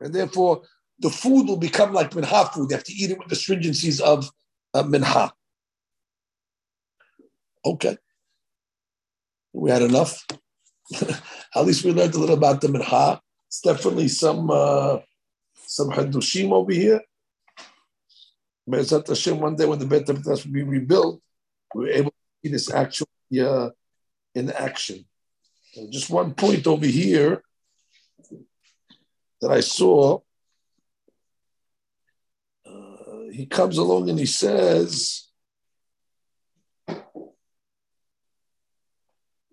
[0.00, 0.62] and therefore
[0.98, 2.70] the food will become like mincha food.
[2.70, 4.30] You have to eat it with the stringencies of
[4.74, 5.32] uh, mincha.
[7.64, 7.96] Okay,
[9.52, 10.26] we had enough.
[11.54, 13.20] At least we learned a little about the mincha.
[13.48, 14.98] It's definitely some uh,
[15.66, 17.00] some hadushim over here.
[18.68, 21.20] Be'ezat Hashem, one day when the Beit HaMikdash will be rebuilt,
[21.74, 23.70] we were able to see this actually uh,
[24.34, 25.04] in action.
[25.76, 27.42] And just one point over here
[29.40, 30.20] that I saw.
[32.66, 35.23] Uh, he comes along and he says,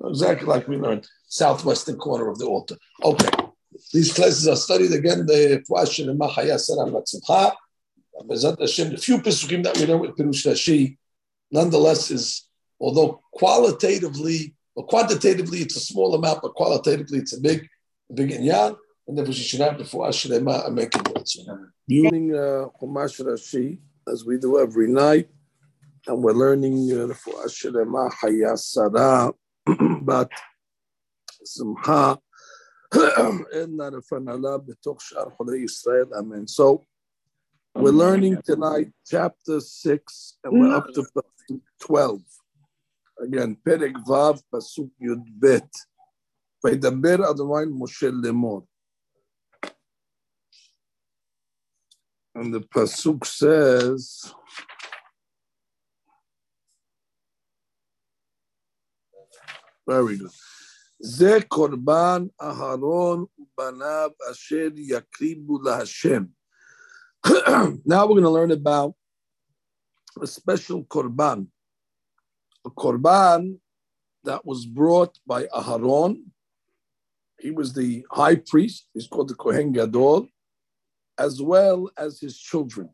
[0.08, 2.76] exactly like we learned, southwestern corner of the altar.
[3.04, 3.30] Okay.
[3.94, 6.94] These classes are studied again, the question in Mahaya Saram
[8.60, 10.98] Hashem, the few Pesukim that we know with Pirush Rashi,
[11.52, 12.48] nonetheless, is
[12.80, 17.68] although qualitatively or quantitatively it's a small amount, but qualitatively it's a big,
[18.14, 18.78] big inyan.
[19.08, 21.08] And therefore, she should have the Fuah Shlema and make it
[21.88, 25.28] Using uh, Chumash Rashi, as we do every night,
[26.08, 29.34] and we're learning uh, the Fuah Shlema Haya Sarah,
[30.05, 30.31] but
[31.45, 32.17] Simcha,
[33.53, 36.45] אין לפניו בתוך שאר חולי ישראל, אמן.
[36.47, 36.85] So,
[37.79, 41.03] we're learning tonight chapter 6, and we're up to
[41.79, 42.23] 12.
[43.21, 45.47] Again, פרק ו', פסוק י"ב.
[46.65, 48.67] וידבר אדוני משה לאמור.
[52.37, 54.33] And the pasuk says,
[59.91, 60.31] very good.
[60.99, 66.25] זה קורבן אהרון ובניו אשר יקריבו להשם.
[67.85, 68.95] now we're going to learn about
[70.21, 71.47] a special korban,
[72.65, 73.59] a korban
[74.25, 76.23] that was brought by Aharon.
[77.41, 78.89] He was the high priest.
[78.95, 80.29] He's called the Kohen Gadol,
[81.19, 82.89] as well as his children.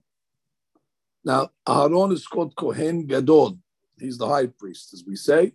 [1.24, 3.58] Now, Aharon is called Kohen Gadol.
[3.98, 5.52] He's the high priest, as we say,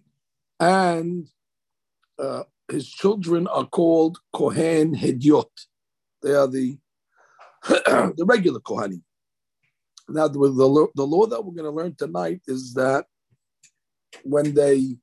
[0.62, 1.26] and
[2.20, 5.50] uh, his children are called Kohen Hediot.
[6.22, 6.78] They are the
[7.68, 9.02] the regular Kohanim.
[10.08, 13.06] Now, the, the, the law that we're going to learn tonight is that
[14.24, 14.96] when they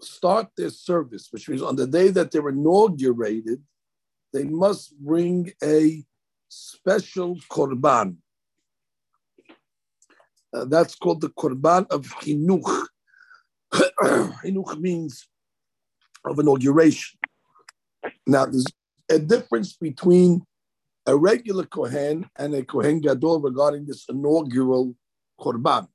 [0.00, 3.62] start their service, which means on the day that they're inaugurated,
[4.32, 6.04] they must bring a
[6.48, 8.16] special korban.
[10.52, 12.86] Uh, that's called the korban of chinuch.
[13.74, 15.26] chinuch means
[16.24, 17.18] of inauguration.
[18.26, 18.66] Now, there's
[19.10, 20.42] a difference between
[21.06, 24.94] a regular Kohen and a Kohen Gadol regarding this inaugural
[25.38, 25.88] Korban.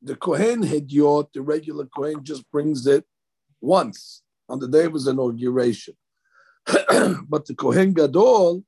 [0.00, 3.04] The Kohen Hediot, the regular Kohen, just brings it
[3.60, 5.94] once on the day of his inauguration.
[7.28, 8.64] but the Kohen Gadol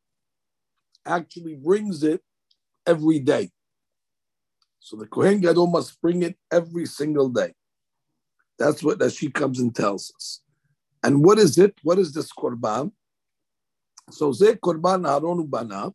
[1.06, 2.22] actually brings it
[2.86, 3.50] every day.
[4.80, 7.54] So the Kohen Gadol must bring it every single day.
[8.58, 10.40] That's what that she comes and tells us.
[11.02, 11.74] And what is it?
[11.82, 12.92] What is this korban?
[14.10, 15.92] So ze korban Aaron ubanav,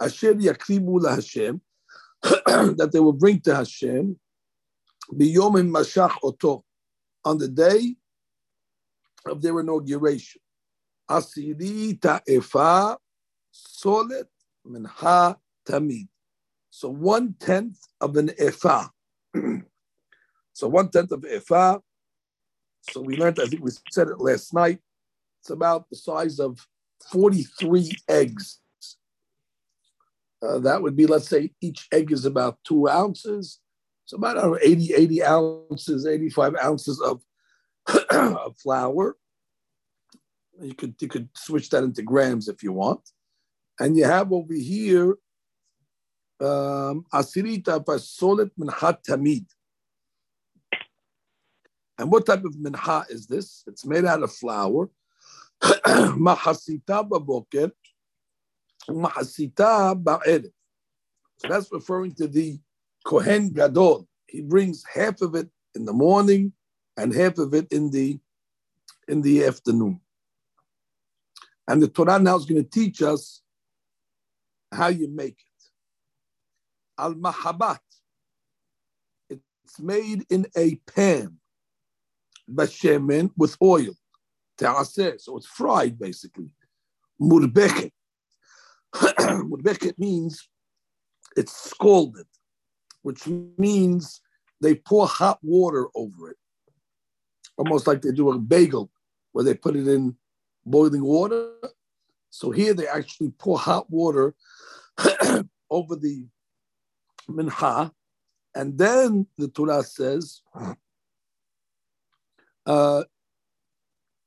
[0.00, 1.60] asher yakribu laHashem,
[2.76, 4.18] that they will bring to Hashem,
[5.12, 6.64] biyom mashach oto,
[7.24, 7.96] on the day
[9.26, 10.40] of their inauguration.
[11.10, 12.96] Asiri ta'ifa
[13.52, 14.26] solet
[14.64, 15.36] minha
[15.66, 16.08] tamid.
[16.70, 18.90] So one tenth of an efa.
[20.58, 21.78] so one tenth of ephah.
[22.90, 24.80] So we learned, I think we said it last night.
[25.40, 26.58] It's about the size of
[27.12, 28.58] 43 eggs.
[30.42, 33.60] Uh, that would be, let's say, each egg is about two ounces.
[34.06, 37.22] So about know, 80, 80 ounces, 85 ounces of,
[38.10, 39.16] of flour.
[40.60, 43.08] You could you could switch that into grams if you want.
[43.78, 45.10] And you have over here
[46.40, 49.46] um, asirita fasolet minhat tamid.
[51.98, 53.64] And what type of mincha is this?
[53.66, 54.88] It's made out of flour.
[55.62, 57.08] Mahasita
[58.88, 60.50] mahasita.
[61.38, 62.58] So that's referring to the
[63.04, 64.06] Kohen Gadol.
[64.26, 66.52] He brings half of it in the morning
[66.96, 68.18] and half of it in the
[69.06, 70.00] in the afternoon.
[71.66, 73.42] And the Torah now is going to teach us
[74.72, 75.70] how you make it.
[76.98, 77.78] Al Mahabat.
[79.30, 81.38] It's made in a pan
[82.52, 83.94] bashemen with oil.
[84.58, 85.20] Te'aseh.
[85.20, 86.50] So it's fried basically.
[87.20, 87.92] Murbeket.
[88.94, 90.48] Murbeket means
[91.36, 92.26] it's scalded,
[93.02, 94.20] which means
[94.60, 96.36] they pour hot water over it.
[97.56, 98.90] Almost like they do a bagel
[99.32, 100.16] where they put it in
[100.64, 101.50] boiling water.
[102.30, 104.34] So here they actually pour hot water
[105.70, 106.26] over the
[107.28, 107.92] minha.
[108.54, 110.42] And then the Torah says,
[112.68, 113.02] uh,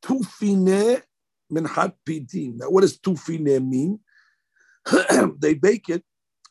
[0.03, 1.03] tufine
[1.53, 2.57] minhat pidim.
[2.57, 3.99] Now, what does tufine mean?
[5.39, 6.03] they bake it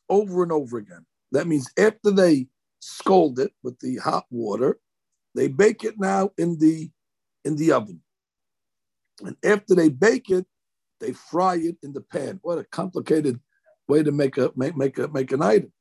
[0.09, 1.05] over and over again.
[1.33, 2.47] That means after they
[2.79, 4.79] scald it with the hot water,
[5.35, 6.91] they bake it now in the
[7.45, 8.01] in the oven.
[9.25, 10.47] And after they bake it,
[11.01, 12.39] they fry it in the pan.
[12.43, 13.41] What a complicated
[13.89, 15.73] way to make a make make a make an item.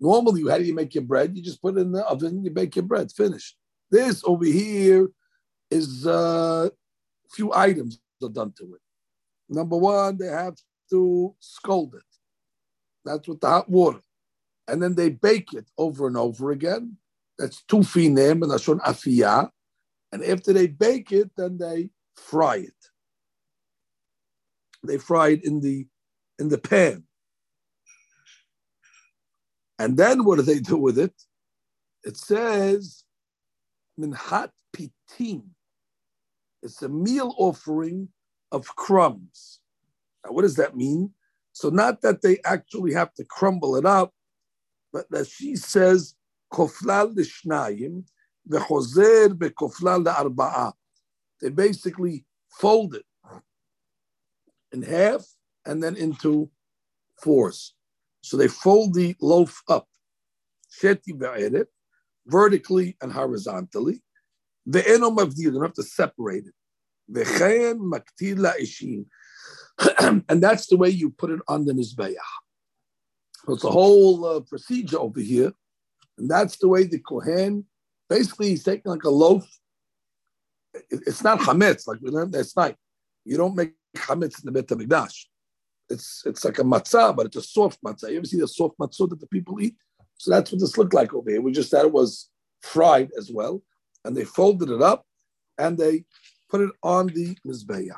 [0.00, 1.36] Normally, how do you make your bread?
[1.36, 3.56] You just put it in the oven, you bake your bread, finished.
[3.90, 5.08] This over here
[5.74, 6.68] is uh,
[7.30, 8.80] few items are done to it.
[9.48, 10.56] Number one, they have
[10.90, 12.02] to scald it.
[13.04, 14.00] That's with the hot water.
[14.66, 16.96] And then they bake it over and over again.
[17.38, 19.50] That's two finem and ashon afiyah.
[20.12, 22.82] And after they bake it, then they fry it.
[24.86, 25.86] They fry it in the
[26.38, 27.04] in the pan.
[29.78, 31.14] And then what do they do with it?
[32.04, 33.04] It says
[33.98, 35.53] minhat pitim.
[36.64, 38.08] It's a meal offering
[38.50, 39.60] of crumbs.
[40.24, 41.12] Now, what does that mean?
[41.52, 44.12] So, not that they actually have to crumble it up,
[44.92, 46.14] but that she says,
[46.52, 48.04] koflal l'shnayim,
[48.48, 50.72] v'chozer bekoflal arba'a.
[51.40, 53.04] They basically fold it
[54.72, 55.26] in half
[55.66, 56.50] and then into
[57.22, 57.74] fours.
[58.22, 59.86] So they fold the loaf up,
[60.82, 61.12] sheti
[62.26, 64.02] vertically and horizontally.
[64.66, 66.54] The enom of you don't have to separate it.
[67.10, 69.06] V'chen maktila ishin.
[70.28, 72.14] And that's the way you put it on the Mizbeach.
[73.44, 75.52] So it's a whole uh, procedure over here.
[76.16, 77.66] And that's the way the Kohen,
[78.08, 79.44] basically he's taking like a loaf.
[80.90, 82.76] it's not chametz, like we learned last night.
[83.24, 85.26] You don't make chametz in the Bet HaMikdash.
[85.90, 88.10] It's, it's like a matzah, but it's a soft matzah.
[88.10, 89.76] You ever see the soft matzah that the people eat?
[90.16, 91.42] So that's what this looked like over here.
[91.42, 92.30] We just thought it was
[92.62, 93.62] fried as well
[94.04, 95.06] and they folded it up
[95.58, 96.04] and they
[96.50, 97.90] put it on the mizbeach.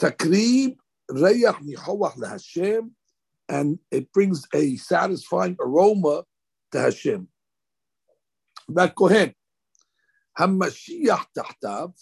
[0.00, 0.76] Takrib
[1.10, 2.90] reyach nihawach leHashem,
[3.48, 6.24] and it brings a satisfying aroma
[6.72, 7.28] to Hashem.
[8.68, 9.34] That kohen,
[10.38, 11.92] hamashiach tahtav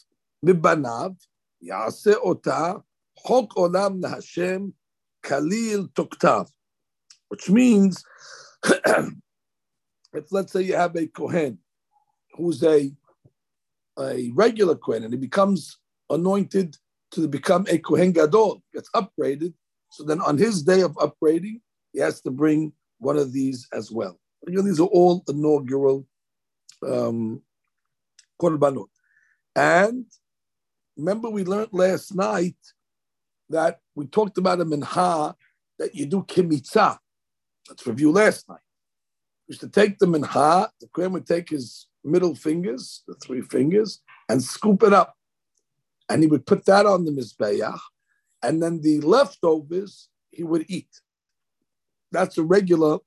[0.44, 1.16] mibanav
[1.62, 2.82] yase ota
[3.26, 4.72] chok olam leHashem
[5.22, 6.48] kalil toktav,
[7.28, 8.04] which means
[8.64, 11.58] if let's say you have a kohen
[12.36, 12.90] who's a
[13.98, 15.78] a regular Kohen and he becomes
[16.10, 16.76] anointed
[17.12, 19.54] to become a Kohen Gadol, gets upgraded,
[19.90, 21.60] so then on his day of upgrading,
[21.92, 24.18] he has to bring one of these as well.
[24.46, 26.06] Again, these are all inaugural
[26.84, 27.40] um,
[28.40, 28.88] korbanot.
[29.54, 30.06] And
[30.96, 32.56] remember, we learned last night
[33.50, 35.36] that we talked about a minha
[35.78, 36.98] that you do kimitzah.
[37.68, 38.58] Let's review last night.
[39.46, 43.40] We used to take the minha, the Kohen would take his middle fingers, the three
[43.40, 45.16] fingers, and scoop it up.
[46.08, 47.80] And he would put that on the mizbeach,
[48.42, 51.00] and then the leftovers he would eat.
[52.12, 52.98] That's a regular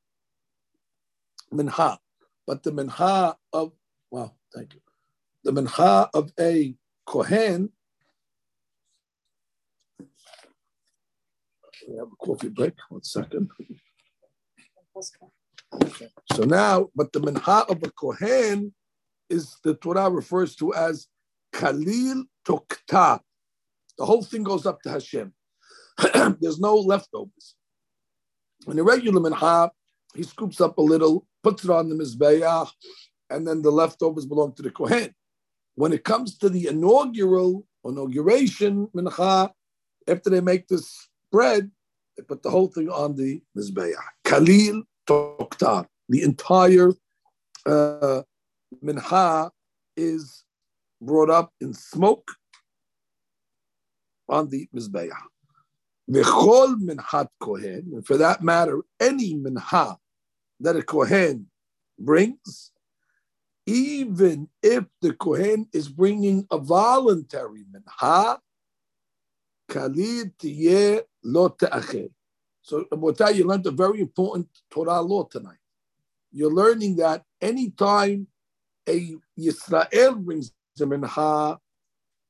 [1.51, 1.99] minha.
[2.45, 3.73] But the minha of,
[4.09, 4.81] wow, thank you.
[5.43, 6.75] The minha of a
[7.05, 7.69] Kohen,
[11.87, 13.49] we have a coffee break, one second.
[15.73, 16.09] Okay.
[16.33, 18.73] So now, but the minha of a Kohen
[19.29, 21.07] is the Torah refers to as
[21.53, 23.19] Khalil Tokta.
[23.97, 25.33] The whole thing goes up to Hashem.
[26.39, 27.55] There's no leftovers.
[28.67, 29.71] In a regular minha,
[30.15, 32.69] he scoops up a little, puts it on the mizbeach,
[33.29, 35.13] and then the leftovers belong to the kohen.
[35.75, 39.51] When it comes to the inaugural inauguration mincha,
[40.07, 41.69] after they make this bread,
[42.15, 43.93] they put the whole thing on the mizbeach.
[44.23, 45.85] Kalil toktar.
[46.09, 46.91] The entire
[47.65, 48.21] uh,
[48.83, 49.49] mincha
[49.95, 50.43] is
[51.01, 52.31] brought up in smoke
[54.29, 55.11] on the mizbeach.
[56.09, 59.97] V'chol minchat kohen, and for that matter, any mincha
[60.59, 61.47] that a kohen
[61.99, 62.71] brings,
[63.65, 68.39] even if the kohen is bringing a voluntary mincha,
[69.69, 72.09] kalid tiyeh lo te'achel.
[72.61, 75.57] So, Abotai, you learned a very important Torah law tonight.
[76.31, 78.27] You're learning that anytime
[78.87, 81.57] a Yisrael brings the mincha,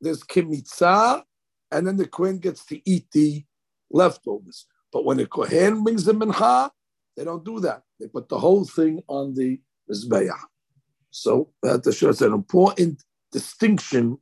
[0.01, 1.24] there's kimitza,
[1.72, 3.43] and then the Kohen gets to eat the
[3.91, 4.66] leftovers.
[4.91, 6.72] But when the Kohen brings the mincha,
[7.16, 7.84] they don't do that.
[7.99, 10.39] They put the whole thing on the mizbeah.
[11.10, 14.20] So that shows an important distinction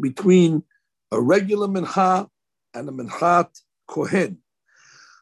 [0.00, 0.62] between
[1.10, 2.28] a regular mincha
[2.74, 3.48] and a minchat
[3.86, 4.38] kohen.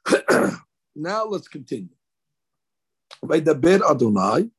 [0.97, 1.95] now let's continue.
[3.25, 4.51] Vaydaber Adonai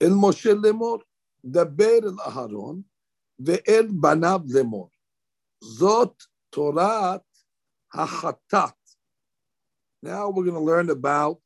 [0.00, 1.00] el Moshe lemor.
[1.45, 2.81] דבר אל אהרון
[3.39, 4.89] ואל בניו לאמור.
[5.61, 7.21] זאת תורת
[7.95, 8.73] hachatat.
[10.03, 11.39] Now we're going to learn about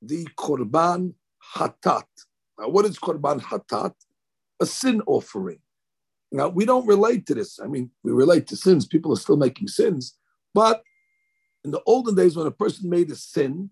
[0.00, 1.14] the korban
[1.54, 2.08] hatat.
[2.58, 3.94] Now, what is korban hatat?
[4.60, 5.60] A sin offering.
[6.30, 7.60] Now, we don't relate to this.
[7.60, 8.86] I mean, we relate to sins.
[8.86, 10.16] People are still making sins.
[10.54, 10.82] But
[11.64, 13.70] in the olden days, when a person made a sin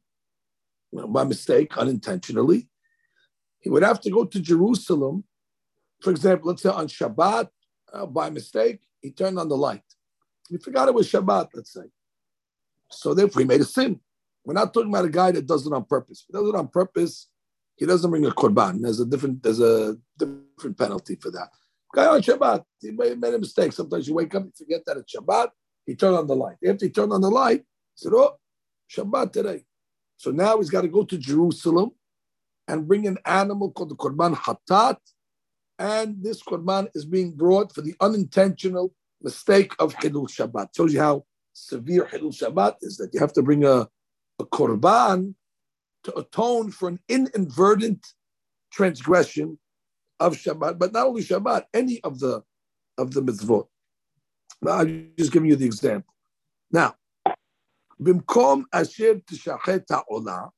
[0.92, 2.68] you know, by mistake, unintentionally,
[3.60, 5.24] he would have to go to Jerusalem.
[6.05, 7.49] for example, let's say on Shabbat,
[7.91, 9.81] uh, by mistake, he turned on the light.
[10.47, 11.87] He forgot it was Shabbat, let's say.
[12.91, 13.99] So therefore, he made a sin.
[14.43, 16.21] We're not talking about a guy that does it on purpose.
[16.21, 17.27] If he does it on purpose,
[17.75, 18.83] he doesn't bring a korban.
[18.83, 21.49] There's a different there's a different penalty for that.
[21.95, 23.73] Guy on Shabbat, he made, made a mistake.
[23.73, 25.49] Sometimes you wake up, you forget that it's Shabbat.
[25.87, 26.57] He turned on the light.
[26.67, 28.37] After he turned on the light, he said, "Oh,
[28.95, 29.65] Shabbat today."
[30.17, 31.93] So now he's got to go to Jerusalem
[32.67, 34.97] and bring an animal called the korban hatat,
[35.79, 40.75] and this korban is being brought for the unintentional mistake of Hilul Shabbat.
[40.75, 43.87] Shows you how severe Hilul Shabbat is that you have to bring a,
[44.39, 45.35] a korban
[46.03, 48.05] to atone for an inadvertent
[48.71, 49.57] transgression
[50.19, 52.43] of Shabbat, but not only Shabbat, any of the
[52.97, 53.67] of the mitzvot.
[54.65, 56.13] I'm just giving you the example.
[56.71, 56.95] Now,
[58.01, 60.49] bimkom asher tishachet ha'olah,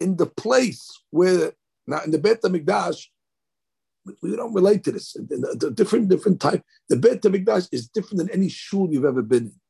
[0.00, 1.52] in the place where
[1.86, 3.06] now in the Beit Hamikdash,
[4.22, 5.12] we don't relate to this.
[5.12, 6.62] The different different type.
[6.88, 9.60] The Beit Hamikdash is different than any shul you've ever been in.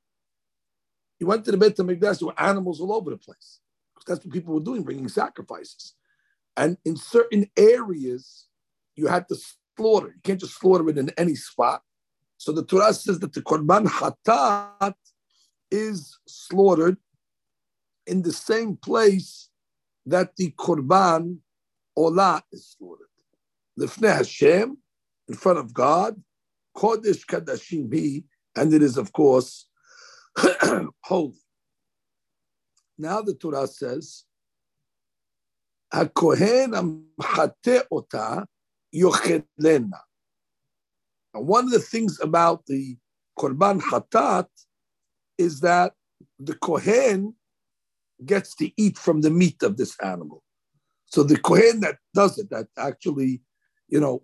[1.18, 3.61] You went to the Beit HaMikdash, there were animals all over the place.
[3.95, 5.95] Because that's what people were doing, bringing sacrifices.
[6.57, 8.47] And in certain areas,
[8.97, 9.36] you had to
[9.76, 10.09] slaughter.
[10.09, 11.82] You can't just slaughter it in any spot.
[12.38, 14.95] So the Torah says that the Korban Hatat
[15.70, 16.97] is slaughtered
[18.07, 19.51] in the same place
[20.07, 21.38] that the Korban
[21.99, 23.09] Olah is slaughtered.
[23.80, 24.76] Lifnei Hashem,
[25.28, 26.22] in front of God,
[26.76, 28.24] Kodesh Kadashim He,
[28.54, 29.66] and it is, of course,
[31.04, 31.34] holy.
[32.98, 34.24] now the Torah says,
[35.92, 38.46] HaKohen amchate ota
[38.94, 40.00] yochelena.
[41.34, 42.96] And one of the things about the
[43.38, 44.46] Korban Hatat
[45.38, 45.94] is that
[46.38, 47.34] the Kohen
[48.24, 50.42] gets to eat from the meat of this animal.
[51.06, 53.42] So the Kohen that does it, that actually,
[53.91, 54.22] you know,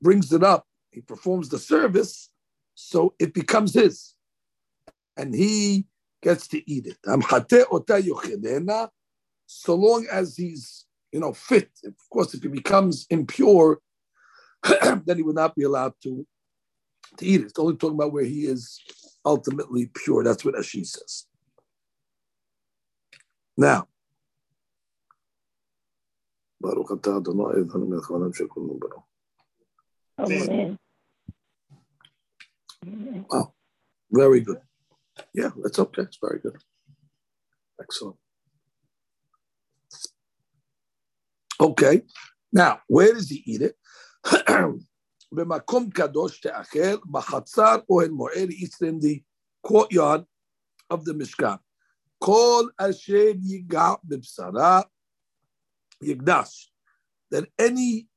[0.00, 2.30] brings it up, he performs the service,
[2.74, 4.14] so it becomes his.
[5.16, 5.86] And he
[6.22, 6.98] gets to eat it.
[9.46, 11.70] So long as he's, you know, fit.
[11.84, 13.80] Of course, if he becomes impure,
[14.82, 16.26] then he would not be allowed to,
[17.16, 17.46] to eat it.
[17.46, 18.80] It's only talking about where he is
[19.24, 20.22] ultimately pure.
[20.22, 21.26] That's what Rashi says.
[23.56, 23.88] Now,
[26.61, 29.07] ברוך אתה אדוני אלוהינו מלך העולם שכולנו ברוך.
[30.21, 30.77] Amen.
[33.31, 33.53] Wow,
[34.11, 34.61] very good.
[35.33, 36.03] Yeah, that's okay.
[36.03, 36.57] It's very good.
[37.81, 38.17] Excellent.
[41.59, 41.95] Okay,
[42.51, 43.75] now where does he eat it?
[45.31, 49.23] במקום קדוש תאכל, בחצר אוהל מועד, he eats in the
[49.67, 50.23] courtyard
[50.93, 51.57] of the Mishkan.
[52.17, 54.81] כל אשר ייגע בבשרה
[56.02, 56.66] Yigdash,
[57.30, 58.08] that any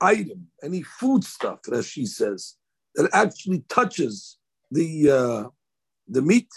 [0.00, 2.56] item, any foodstuff, Rashi says,
[2.94, 4.38] that actually touches
[4.70, 5.48] the uh,
[6.08, 6.48] the meat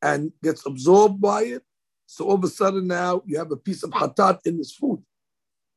[0.00, 1.62] and gets absorbed by it.
[2.06, 5.02] So all of a sudden now you have a piece of hatat in this food.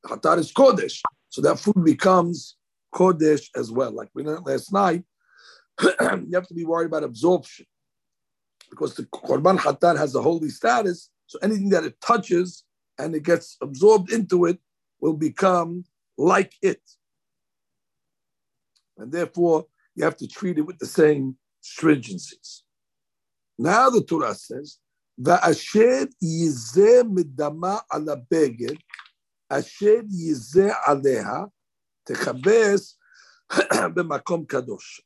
[0.06, 2.58] Hatat is kodesh, so that food becomes
[2.94, 3.92] kodesh as well.
[3.92, 5.04] Like we learned last night,
[5.82, 7.66] you have to be worried about absorption
[8.70, 11.10] because the korban hatat has a holy status.
[11.28, 12.65] So anything that it touches
[12.98, 14.60] and it gets absorbed into it
[15.00, 15.86] will become
[16.18, 16.82] like it.
[18.98, 19.66] And therefore,
[19.96, 22.62] you have to treat it with the same stringencies.
[23.58, 24.80] Now the Torah says,
[25.20, 28.78] "Va'asher yizeh midama ala beged,
[29.50, 31.50] asher yizeh aleha,
[32.08, 32.96] techabes
[33.50, 35.00] b'makom kadosh."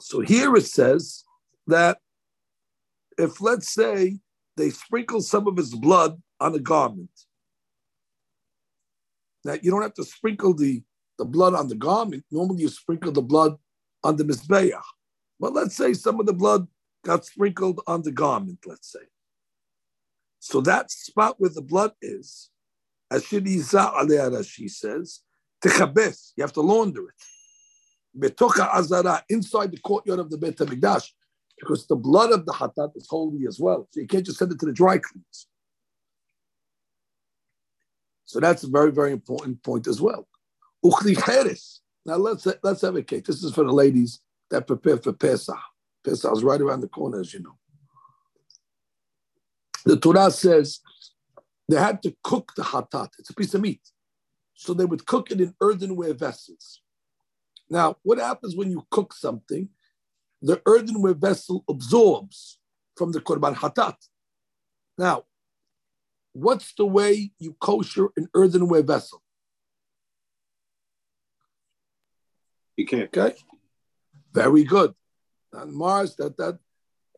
[0.00, 1.24] So here it says
[1.66, 1.98] that
[3.18, 4.18] if, let's say,
[4.56, 7.10] they sprinkle some of his blood on a garment,
[9.44, 10.82] now you don't have to sprinkle the,
[11.18, 12.24] the blood on the garment.
[12.30, 13.56] Normally, you sprinkle the blood
[14.04, 14.80] on the mizbeach.
[15.40, 16.66] But let's say some of the blood
[17.04, 19.06] got sprinkled on the garment, let's say.
[20.38, 22.50] So that spot where the blood is,
[23.10, 25.20] as she says,
[25.64, 25.70] you
[26.40, 27.14] have to launder it.
[28.18, 31.08] Betocha azara, inside the courtyard of the Beit HaMikdash,
[31.58, 33.88] because the blood of the hatat is holy as well.
[33.90, 35.46] So you can't just send it to the dry cleaners.
[38.24, 40.26] So that's a very, very important point as well.
[42.04, 43.24] Now let's let's have a cake.
[43.24, 44.20] This is for the ladies
[44.50, 45.56] that prepare for Pesach.
[46.04, 47.56] Pesach is right around the corner, as you know.
[49.84, 50.80] The Torah says
[51.68, 53.10] they had to cook the hatat.
[53.18, 53.80] It's a piece of meat.
[54.54, 56.80] So they would cook it in earthenware vessels.
[57.68, 59.68] Now, what happens when you cook something?
[60.40, 62.58] The earthenware vessel absorbs
[62.96, 63.96] from the korban hatat.
[64.98, 65.24] Now,
[66.32, 69.22] what's the way you kosher an earthenware vessel?
[72.76, 73.16] You can't.
[73.16, 73.36] Okay,
[74.32, 74.94] very good.
[75.54, 76.58] On Mars, that that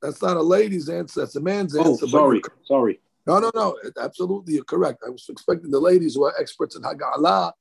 [0.02, 1.20] that's not a lady's answer.
[1.20, 2.06] That's a man's Oh, answer.
[2.06, 3.00] but sorry, sorry.
[3.26, 3.78] No, no, no.
[3.98, 5.02] Absolutely, you're correct.
[5.06, 7.52] I was expecting the ladies who are experts in Haggalah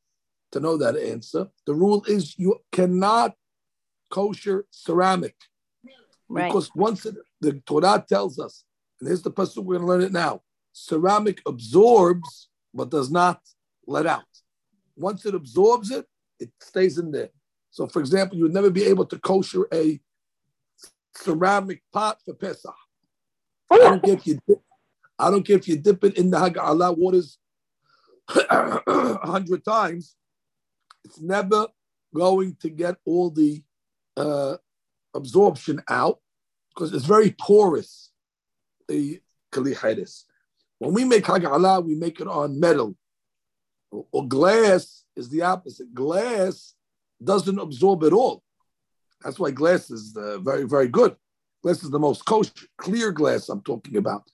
[0.51, 1.47] to know that answer.
[1.65, 3.35] The rule is you cannot
[4.09, 5.35] kosher ceramic
[6.29, 6.47] Right.
[6.47, 8.63] because once it, the Torah tells us,
[8.99, 10.41] and here's the person we're going to learn it now:
[10.73, 13.39] ceramic absorbs but does not
[13.87, 14.23] let out.
[14.95, 16.05] Once it absorbs it,
[16.39, 17.29] it stays in there.
[17.71, 19.99] So, for example, you would never be able to kosher a
[21.15, 22.75] ceramic pot for Pesach.
[23.71, 24.61] I don't care if you dip,
[25.17, 27.37] I don't care if you dip it in the Haggalah waters
[28.49, 30.15] a hundred times.
[31.05, 31.67] It's never
[32.13, 33.63] going to get all the
[34.15, 34.57] uh,
[35.13, 36.19] absorption out
[36.69, 38.11] because it's very porous.
[38.87, 39.21] The
[39.51, 40.25] kalichidis.
[40.83, 42.97] When we make Haggalah, we make it on metal.
[43.89, 45.93] Or, or glass is the opposite.
[45.93, 46.73] Glass
[47.23, 48.43] doesn't absorb at all.
[49.23, 51.15] That's why glass is uh, very, very good.
[51.63, 54.29] Glass is the most kosher, clear glass I'm talking about.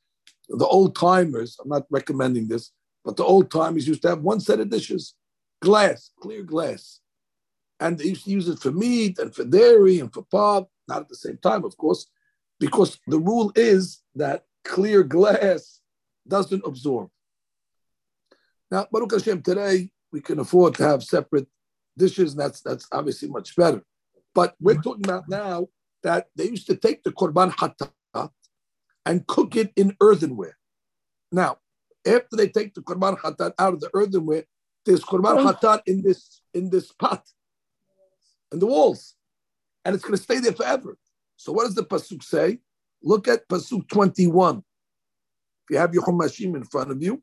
[0.47, 2.71] The old timers, I'm not recommending this,
[3.05, 5.13] but the old timers used to have one set of dishes,
[5.61, 6.99] glass, clear glass.
[7.79, 11.01] And they used to use it for meat and for dairy and for pop, not
[11.01, 12.07] at the same time, of course,
[12.59, 15.78] because the rule is that clear glass
[16.29, 17.09] doesn't absorb.
[18.71, 21.47] Now, Baruch Hashem, today we can afford to have separate
[21.97, 23.83] dishes, and that's that's obviously much better.
[24.33, 25.67] But we're talking about now
[26.03, 28.29] that they used to take the korban hatat
[29.05, 30.57] and cook it in earthenware.
[31.31, 31.57] Now,
[32.07, 34.45] after they take the korban hatat out of the earthenware,
[34.85, 35.45] there's korban Oh.
[35.47, 37.23] hatat in this in this pot,
[38.51, 39.15] in the walls,
[39.83, 40.97] and it's going to stay there forever.
[41.37, 42.59] So what does the pasuk say?
[43.01, 44.63] Look at pasuk twenty-one.
[45.69, 47.21] You have your chumashim in front of you,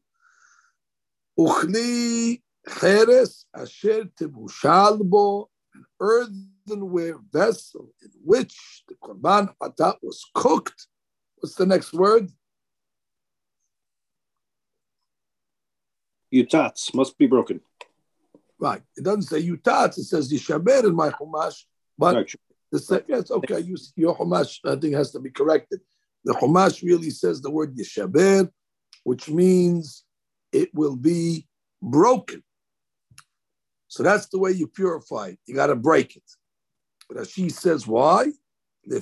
[1.38, 2.42] uchli
[2.80, 10.86] cheres asher tibushal bo, an earthenware vessel in which the korban hatat was cooked.
[11.36, 12.30] What's the next word?
[16.32, 17.61] Utats must be broken.
[18.59, 18.82] Right.
[18.97, 19.99] It doesn't say yutat.
[19.99, 21.64] It says yishaber in my chumash.
[21.99, 22.34] But Right.
[22.72, 23.61] the yes, okay.
[23.61, 25.80] You, your chumash, I think, has to be corrected.
[26.26, 28.50] The Chumash really says the word yeshaber,
[29.04, 30.04] which means
[30.52, 31.46] it will be
[31.80, 32.42] broken.
[33.86, 35.38] So that's the way you purify it.
[35.46, 36.24] You got to break it.
[37.08, 38.32] But as she says, why?
[38.84, 38.98] Now,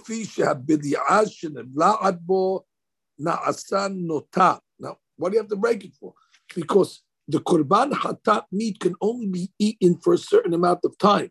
[5.16, 6.12] what do you have to break it for?
[6.54, 11.30] Because the korban hatat meat can only be eaten for a certain amount of time.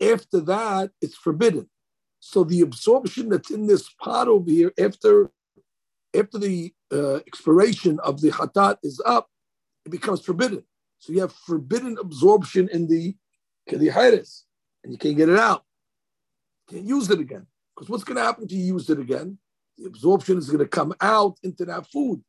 [0.00, 1.68] After that, it's forbidden.
[2.20, 5.30] So the absorption that's in this pot over here, after
[6.16, 9.28] after the uh, expiration of the hatat is up,
[9.84, 10.62] it becomes forbidden.
[10.98, 13.14] So you have forbidden absorption in the
[13.68, 14.42] kediheres,
[14.82, 15.64] and you can't get it out.
[16.70, 17.46] You Can't use it again.
[17.74, 19.38] Because what's going to happen if you use it again?
[19.76, 22.22] The absorption is going to come out into that food,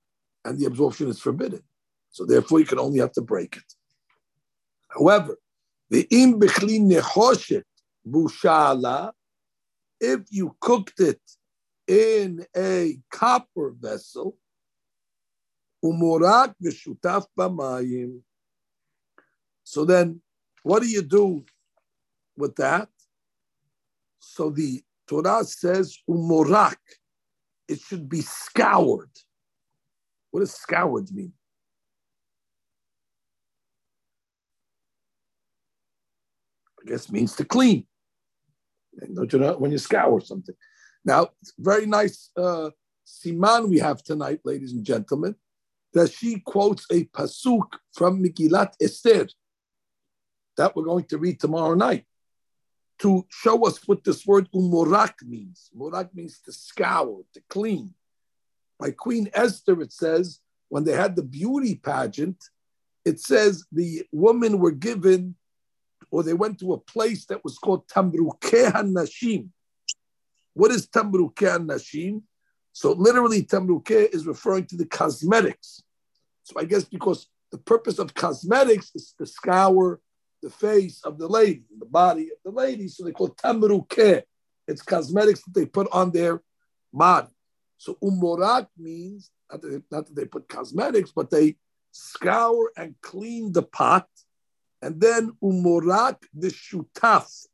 [0.43, 1.61] and the absorption is forbidden.
[2.11, 3.73] So therefore, you can only have to break it.
[4.89, 5.37] However,
[5.89, 7.63] the im bechli nechoshet
[8.05, 9.11] bushala,
[9.99, 11.21] if you cooked it
[11.87, 14.37] in a copper vessel,
[15.83, 18.21] umorak v'shutaf b'mayim.
[19.63, 20.21] So then,
[20.63, 21.45] what do you do
[22.37, 22.89] with that?
[24.19, 26.77] So the Torah says umorak.
[27.67, 29.11] It should be scoured.
[30.31, 31.33] What does scoured mean?
[36.81, 37.85] I guess means to clean.
[39.13, 40.55] Don't you know when you scour something?
[41.05, 42.69] Now, very nice uh,
[43.05, 45.35] siman we have tonight, ladies and gentlemen,
[45.93, 49.27] that she quotes a pasuk from Megillat Esther
[50.57, 52.05] that we're going to read tomorrow night
[52.99, 55.69] to show us what this word umorak means.
[55.77, 57.93] Morak means to scour, to clean.
[58.79, 60.39] By Queen Esther, it says,
[60.69, 62.43] when they had the beauty pageant,
[63.05, 65.35] it says the women were given,
[66.11, 69.49] or they went to a place that was called Tamrukeh Nashim.
[70.53, 72.23] What is Tamrukeh Nashim?
[72.73, 75.81] So literally, Tamrukeh is referring to the cosmetics.
[76.43, 79.99] So I guess because the purpose of cosmetics is to scour
[80.41, 82.87] the face of the lady, the body of the lady.
[82.87, 84.23] So they call it tamruke.
[84.67, 86.41] It's cosmetics that they put on their
[86.93, 87.27] body.
[87.77, 89.61] So umorak means not
[90.07, 91.55] that they put cosmetics, but they
[91.91, 94.07] scour and clean the pot
[94.81, 97.47] and then umorak the shutaf.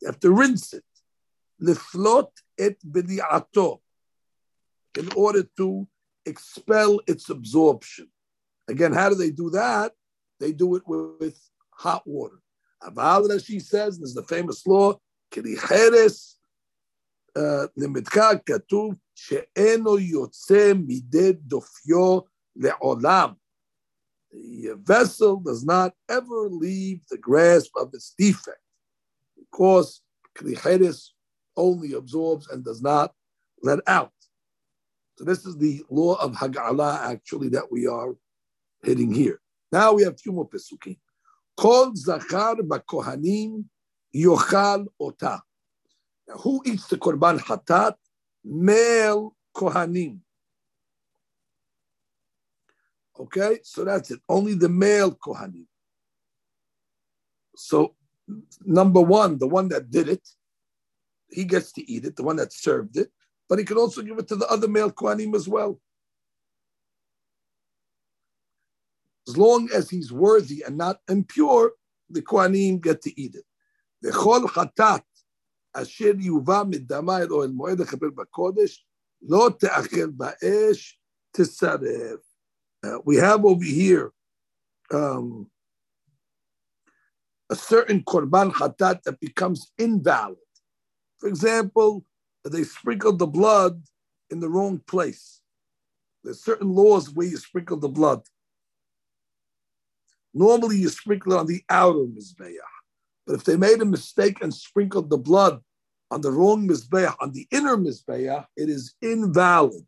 [0.00, 0.84] You have to rinse it.
[1.62, 3.80] Leflot et bediato,
[4.98, 5.86] in order to
[6.24, 8.08] expel its absorption.
[8.68, 9.92] Again, how do they do that?
[10.38, 11.38] They do it with,
[11.72, 12.40] hot water.
[12.82, 14.98] Aval Rashi says, there's the famous law,
[15.32, 16.34] kiricheres
[17.36, 22.26] uh, limitka katuv she'eno yotze mide dofyo
[22.58, 23.36] le'olam.
[24.32, 28.60] The vessel does not ever leave the grasp of its defect
[29.36, 30.02] because
[30.36, 31.08] kiricheres
[31.56, 33.12] only absorbs and does not
[33.62, 34.12] let out.
[35.16, 38.14] So this is the law of Hag'ala actually that we are
[38.82, 39.40] hitting here.
[39.72, 40.98] Now we have two more pesukim.
[41.56, 43.64] Kol zachar b'kohanim
[44.14, 45.42] yochal ota.
[46.28, 47.94] Who eats the korban hatat?
[48.44, 50.20] Male kohanim.
[53.20, 54.20] Okay, so that's it.
[54.28, 55.66] Only the male kohanim.
[57.54, 57.94] So,
[58.64, 60.26] number one, the one that did it,
[61.28, 62.16] he gets to eat it.
[62.16, 63.10] The one that served it,
[63.48, 65.78] but he can also give it to the other male kohanim as well.
[69.28, 71.72] As long as he's worthy and not impure,
[72.08, 73.44] the Kohanim get to eat it.
[74.02, 75.02] The chol chatat
[75.74, 78.76] asher midama el ohel moed lechaper b'kodesh
[79.22, 80.94] lo te'achel ba'esh
[81.36, 82.18] tisarev.
[82.82, 84.12] Uh, We have over here
[84.92, 85.48] um,
[87.50, 90.36] a certain korban chatat that becomes invalid.
[91.18, 92.04] For example,
[92.44, 93.82] they sprinkled the blood
[94.30, 95.40] in the wrong place.
[96.24, 98.22] There's certain laws where you sprinkle the blood.
[100.32, 102.56] Normally, you sprinkle it on the outer mizbeach,
[103.26, 105.60] but if they made a mistake and sprinkled the blood
[106.10, 109.86] on the wrong mizbeach, on the inner mizbeach, it is invalid,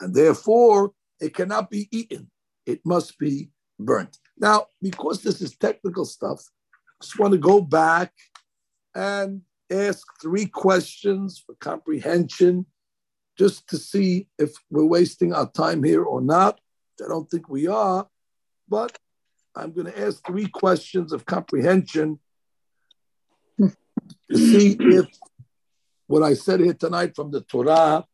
[0.00, 0.92] and therefore
[1.24, 2.30] it cannot be eaten.
[2.66, 4.18] It must be burnt.
[4.38, 6.42] Now, because this is technical stuff,
[7.00, 8.12] I just want to go back
[8.94, 12.66] and ask three questions for comprehension,
[13.38, 16.60] just to see if we're wasting our time here or not.
[17.04, 18.06] I don't think we are,
[18.68, 18.96] but
[19.56, 22.20] I'm going to ask three questions of comprehension
[23.58, 25.06] to see if
[26.06, 28.04] what I said here tonight from the Torah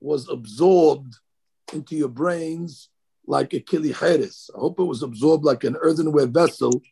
[0.00, 1.14] was absorbed
[1.72, 2.88] into your brains
[3.26, 4.50] like a kilicheres.
[4.56, 6.82] I hope it was absorbed like an earthenware vessel,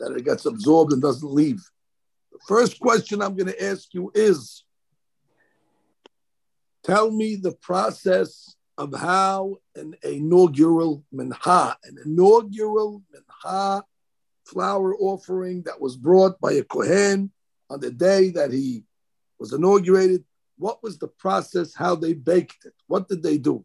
[0.00, 1.62] that it gets absorbed and doesn't leave.
[2.32, 4.64] The first question I'm going to ask you is
[6.82, 13.84] tell me the process of how an inaugural minha, an inaugural minha
[14.44, 17.30] flower offering that was brought by a kohen
[17.70, 18.84] on the day that he
[19.38, 20.24] was inaugurated.
[20.58, 21.74] What was the process?
[21.74, 22.74] How they baked it?
[22.86, 23.64] What did they do?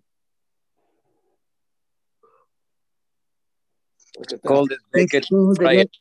[4.17, 4.47] Look at that.
[4.47, 5.79] Cold it, bake it, Hold it.
[5.79, 5.91] it.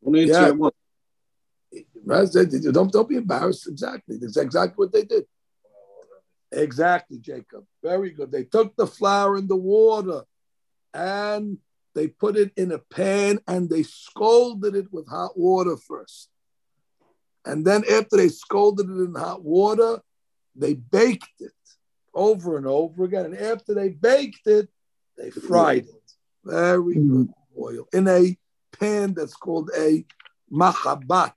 [0.00, 0.68] One answer Yeah.
[2.04, 2.32] Right?
[2.32, 3.68] They- they- Don't, don't be embarrassed.
[3.68, 4.16] Exactly.
[4.18, 5.26] That's exactly what they did.
[6.52, 7.64] Exactly, Jacob.
[7.82, 8.32] Very good.
[8.32, 10.24] They took the flour and the water
[10.92, 11.58] and
[11.94, 16.28] they put it in a pan and they scalded it with hot water first.
[17.44, 20.00] And then after they scalded it in hot water,
[20.56, 21.52] they baked it
[22.12, 23.26] over and over again.
[23.26, 24.68] And after they baked it,
[25.16, 25.99] they fried it.
[26.44, 27.22] Very mm-hmm.
[27.24, 28.36] good oil in a
[28.78, 30.04] pan that's called a
[30.50, 31.32] mahabat.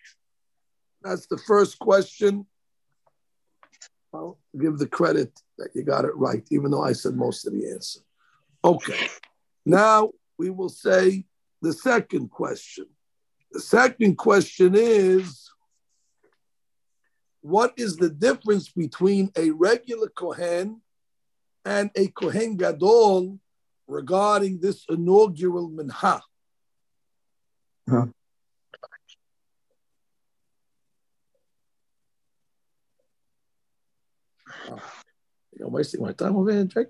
[1.02, 2.46] That's the first question.
[4.14, 7.54] I'll give the credit that you got it right, even though I said most of
[7.54, 8.00] the answer.
[8.64, 9.08] Okay.
[9.66, 11.26] Now we will say
[11.62, 12.86] the second question.
[13.52, 15.50] The second question is
[17.42, 20.82] what is the difference between a regular Kohen
[21.66, 23.40] and a Kohen Gadol
[23.88, 26.22] regarding this inaugural minha?
[27.90, 28.08] Ah,
[35.58, 36.88] you're wasting my time over here, Jake.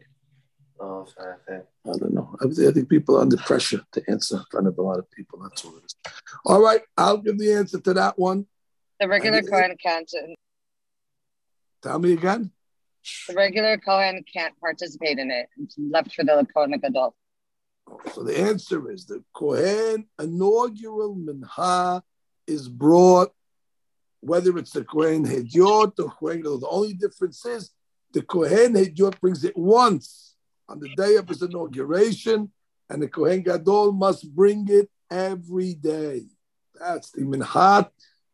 [0.80, 1.36] Oh, sorry.
[1.50, 1.62] I
[1.98, 2.36] don't know.
[2.41, 5.39] I think people are under pressure to answer in front of a lot of people.
[5.41, 5.96] That's all it is.
[6.46, 8.48] All right, I'll give the answer to that one.
[9.00, 10.10] The regular And- Kohen can't.
[11.82, 12.52] Tell me again.
[13.28, 15.47] The regular Kohen can't participate in it.
[15.62, 17.16] It's left for the Kohen Gadol.
[18.14, 22.04] So the answer is the Kohen inaugural minha
[22.47, 23.34] is brought,
[24.22, 26.60] whether it's the Kohen Hediot or Kohen Gadol.
[26.60, 27.72] The only difference is
[28.14, 30.36] the Kohen Hediot brings it once
[30.70, 32.51] on the day of his inauguration,
[32.89, 36.24] and the Kohen Gadol must bring it every day.
[36.80, 37.89] That's the minhat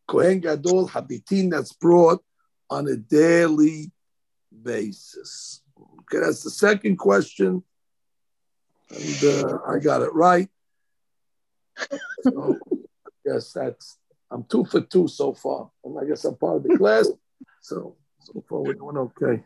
[0.08, 2.24] Kohen Gadol habitin that's brought
[2.70, 3.92] on a daily
[4.64, 5.62] basis.
[6.02, 7.64] Okay, that's the second question.
[8.90, 10.50] And uh, I got it right.
[12.24, 13.98] So I guess that's
[14.32, 15.70] I'm two for two so far.
[15.84, 17.10] And I guess I'm part of the class.
[17.62, 19.44] So so far we're doing okay.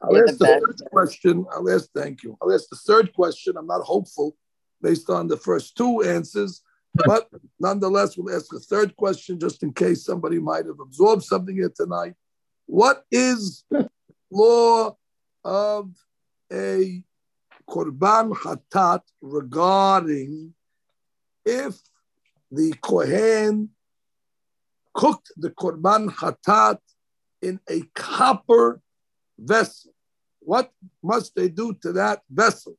[0.00, 1.46] I'll You're ask the the third question.
[1.52, 2.36] I'll ask thank you.
[2.40, 3.56] I'll ask the third question.
[3.56, 4.36] I'm not hopeful
[4.80, 6.62] based on the first two answers,
[6.94, 7.28] but
[7.60, 11.72] nonetheless, we'll ask a third question just in case somebody might have absorbed something here
[11.74, 12.14] tonight.
[12.66, 13.64] What is
[14.32, 14.96] law
[15.44, 15.90] of
[16.52, 17.02] a
[17.68, 20.54] korban hatat regarding
[21.44, 21.80] if
[22.50, 23.70] the kohen
[24.94, 26.78] cooked the korban hatat
[27.40, 28.80] in a copper
[29.38, 29.92] vessel?
[30.40, 30.70] What
[31.02, 32.76] must they do to that vessel?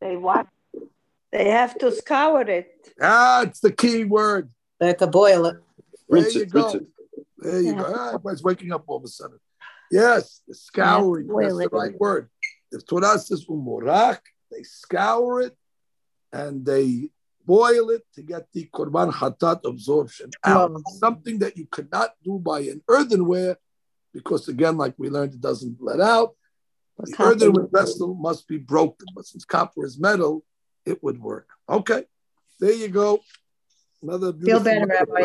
[0.00, 0.46] They what?
[1.32, 2.92] They have to scour it.
[2.96, 4.50] That's the key word.
[4.78, 5.56] They have to boil it.
[6.10, 6.62] There Rinse you it, go.
[6.62, 6.86] rinse it.
[7.38, 7.78] There you Yeah.
[7.78, 7.92] go.
[7.96, 9.38] Ah, everybody's waking up all of a sudden.
[9.90, 11.26] Yes, the scouring.
[11.26, 12.28] boil That's the right word.
[12.72, 15.56] If Torah says umorak, they scour it
[16.32, 17.10] and they
[17.44, 20.72] boil it to get the korban hatat absorption out.
[20.72, 20.82] Wow.
[20.86, 23.56] Something that you could not do by an earthenware,
[24.12, 26.36] because again, like we learned, it doesn't let out.
[26.98, 27.30] The Copper.
[27.30, 30.44] earthenware vessel must be broken, but since copper is metal,
[30.84, 31.48] it would work.
[31.68, 32.04] Okay,
[32.60, 33.20] there you go.
[34.02, 35.12] Another Feel better, Rabbi.